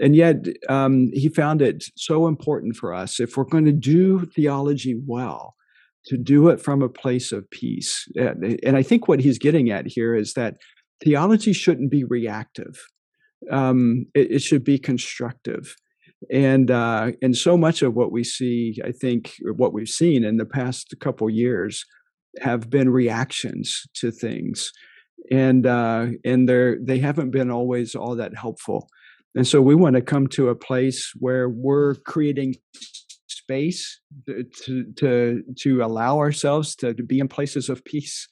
And 0.01 0.15
yet, 0.15 0.47
um, 0.69 1.11
he 1.13 1.29
found 1.29 1.63
it 1.63 1.85
so 1.97 2.27
important 2.27 2.77
for 2.77 2.95
us 2.95 3.19
if 3.19 3.37
we're 3.37 3.45
going 3.45 3.65
to 3.65 3.73
do 3.73 4.27
theology 4.27 4.95
well, 5.07 5.55
to 6.07 6.17
do 6.17 6.49
it 6.49 6.61
from 6.61 6.83
a 6.83 6.89
place 6.89 7.33
of 7.33 7.49
peace. 7.51 8.07
And 8.17 8.77
I 8.77 8.83
think 8.83 9.09
what 9.09 9.21
he's 9.21 9.39
getting 9.39 9.71
at 9.71 9.87
here 9.87 10.15
is 10.15 10.35
that 10.35 10.57
theology 11.03 11.53
shouldn't 11.53 11.91
be 11.91 12.05
reactive. 12.05 12.85
Um, 13.51 14.07
it, 14.15 14.33
it 14.33 14.39
should 14.41 14.65
be 14.65 14.79
constructive 14.79 15.77
and 16.31 16.71
uh, 16.71 17.13
and 17.21 17.37
so 17.37 17.57
much 17.57 17.83
of 17.83 17.95
what 17.95 18.13
we 18.13 18.25
see, 18.25 18.81
I 18.85 18.93
think, 18.93 19.35
what 19.57 19.73
we've 19.73 19.89
seen 19.89 20.25
in 20.25 20.37
the 20.37 20.45
past 20.45 20.95
couple 21.01 21.29
years, 21.31 21.85
have 22.41 22.71
been 22.71 22.91
reactions 22.91 23.87
to 23.95 24.11
things, 24.11 24.73
and 25.31 25.67
uh, 25.67 26.07
and 26.25 26.49
they're 26.49 26.79
they 26.81 26.99
haven't 26.99 27.31
been 27.31 27.51
always 27.51 27.95
all 27.95 28.17
that 28.17 28.37
helpful. 28.37 28.89
And 29.35 29.47
so 29.47 29.63
we 29.63 29.75
want 29.75 29.97
to 29.97 30.03
come 30.03 30.27
to 30.29 30.51
a 30.51 30.55
place 30.55 31.13
where 31.19 31.49
we're 31.49 31.95
creating 32.07 32.57
space 33.27 34.01
to 34.27 34.85
to 34.97 35.43
to 35.59 35.83
allow 35.83 36.19
ourselves 36.19 36.77
to, 36.77 36.95
to 36.95 37.03
be 37.03 37.19
in 37.19 37.29
places 37.29 37.69
of 37.69 37.85
peace, 37.85 38.29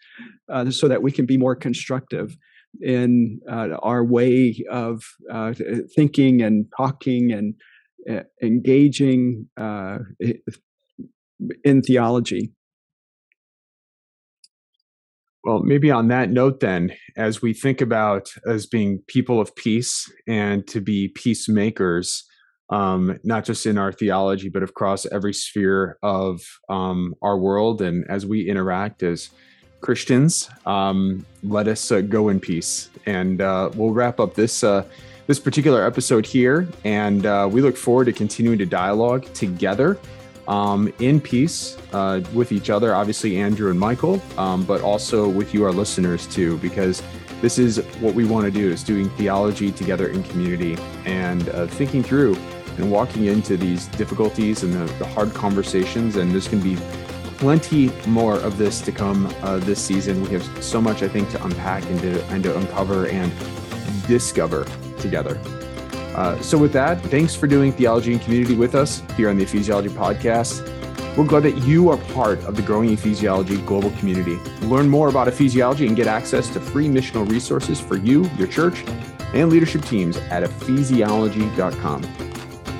uh, 0.52 0.70
so 0.70 0.88
that 0.88 1.02
we 1.02 1.12
can 1.12 1.26
be 1.26 1.36
more 1.36 1.56
constructive 1.56 2.36
in 2.80 3.40
uh, 3.50 3.76
our 3.82 4.04
way 4.04 4.62
of 4.70 5.02
uh, 5.32 5.52
thinking 5.96 6.40
and 6.42 6.66
talking 6.76 7.32
and 7.32 7.54
engaging 8.42 9.48
uh, 9.56 9.98
in 11.64 11.82
theology. 11.82 12.52
Well, 15.42 15.60
maybe 15.60 15.90
on 15.90 16.08
that 16.08 16.30
note, 16.30 16.60
then, 16.60 16.92
as 17.16 17.40
we 17.40 17.54
think 17.54 17.80
about 17.80 18.30
as 18.46 18.66
being 18.66 19.02
people 19.06 19.40
of 19.40 19.56
peace 19.56 20.10
and 20.28 20.66
to 20.66 20.82
be 20.82 21.08
peacemakers, 21.08 22.24
um, 22.68 23.18
not 23.24 23.46
just 23.46 23.64
in 23.64 23.78
our 23.78 23.90
theology, 23.90 24.50
but 24.50 24.62
across 24.62 25.06
every 25.06 25.32
sphere 25.32 25.96
of 26.02 26.42
um, 26.68 27.14
our 27.22 27.38
world, 27.38 27.80
and 27.80 28.04
as 28.10 28.26
we 28.26 28.48
interact 28.48 29.02
as 29.02 29.30
Christians, 29.80 30.50
um, 30.66 31.24
let 31.42 31.66
us 31.68 31.90
uh, 31.90 32.02
go 32.02 32.28
in 32.28 32.38
peace. 32.38 32.90
And 33.06 33.40
uh, 33.40 33.70
we'll 33.74 33.94
wrap 33.94 34.20
up 34.20 34.34
this 34.34 34.62
uh, 34.62 34.84
this 35.30 35.38
particular 35.38 35.86
episode 35.86 36.26
here. 36.26 36.66
And 36.82 37.24
uh, 37.24 37.48
we 37.48 37.62
look 37.62 37.76
forward 37.76 38.06
to 38.06 38.12
continuing 38.12 38.58
to 38.58 38.66
dialogue 38.66 39.32
together 39.32 39.96
um, 40.48 40.92
in 40.98 41.20
peace 41.20 41.78
uh, 41.92 42.20
with 42.34 42.50
each 42.50 42.68
other, 42.68 42.96
obviously, 42.96 43.40
Andrew 43.40 43.70
and 43.70 43.78
Michael, 43.78 44.20
um, 44.36 44.64
but 44.64 44.80
also 44.80 45.28
with 45.28 45.54
you, 45.54 45.62
our 45.62 45.70
listeners, 45.70 46.26
too, 46.26 46.58
because 46.58 47.00
this 47.40 47.60
is 47.60 47.78
what 48.00 48.12
we 48.16 48.24
want 48.24 48.44
to 48.46 48.50
do 48.50 48.72
is 48.72 48.82
doing 48.82 49.08
theology 49.10 49.70
together 49.70 50.08
in 50.08 50.24
community 50.24 50.76
and 51.04 51.48
uh, 51.50 51.68
thinking 51.68 52.02
through 52.02 52.34
and 52.78 52.90
walking 52.90 53.26
into 53.26 53.56
these 53.56 53.86
difficulties 53.86 54.64
and 54.64 54.72
the, 54.72 54.92
the 54.94 55.06
hard 55.06 55.32
conversations. 55.32 56.16
And 56.16 56.32
there's 56.32 56.48
going 56.48 56.60
to 56.60 56.74
be 56.74 56.82
plenty 57.38 57.92
more 58.08 58.34
of 58.40 58.58
this 58.58 58.80
to 58.80 58.90
come 58.90 59.32
uh, 59.42 59.58
this 59.58 59.80
season. 59.80 60.22
We 60.24 60.30
have 60.30 60.64
so 60.64 60.80
much, 60.80 61.04
I 61.04 61.08
think, 61.08 61.30
to 61.30 61.44
unpack 61.44 61.84
and 61.84 62.00
to, 62.00 62.24
and 62.30 62.42
to 62.42 62.58
uncover 62.58 63.06
and 63.06 63.30
discover 64.06 64.66
together. 64.98 65.38
Uh, 66.14 66.40
so, 66.40 66.58
with 66.58 66.72
that, 66.72 67.00
thanks 67.04 67.34
for 67.34 67.46
doing 67.46 67.72
theology 67.72 68.12
and 68.12 68.20
community 68.20 68.56
with 68.56 68.74
us 68.74 69.02
here 69.16 69.30
on 69.30 69.36
the 69.36 69.44
Ephesiology 69.44 69.88
Podcast. 69.88 70.66
We're 71.16 71.26
glad 71.26 71.42
that 71.42 71.56
you 71.58 71.88
are 71.90 71.96
part 72.14 72.38
of 72.44 72.56
the 72.56 72.62
growing 72.62 72.90
ephesiology 72.90 73.64
global 73.66 73.90
community. 73.92 74.36
Learn 74.66 74.88
more 74.88 75.08
about 75.08 75.28
ephesiology 75.28 75.86
and 75.86 75.96
get 75.96 76.06
access 76.06 76.48
to 76.50 76.60
free 76.60 76.88
missional 76.88 77.28
resources 77.28 77.80
for 77.80 77.96
you, 77.96 78.28
your 78.38 78.48
church, 78.48 78.84
and 79.34 79.50
leadership 79.50 79.84
teams 79.84 80.16
at 80.16 80.42
ephesiology.com. 80.42 82.02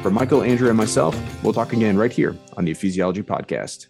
For 0.03 0.11
Michael, 0.11 0.43
Andrew, 0.43 0.69
and 0.69 0.77
myself, 0.77 1.15
we'll 1.45 1.53
talk 1.53 1.73
again 1.73 1.97
right 1.97 2.13
here 2.13 2.37
on 2.57 2.65
the 2.65 2.73
Ephesiology 2.73 3.23
Podcast. 3.23 3.90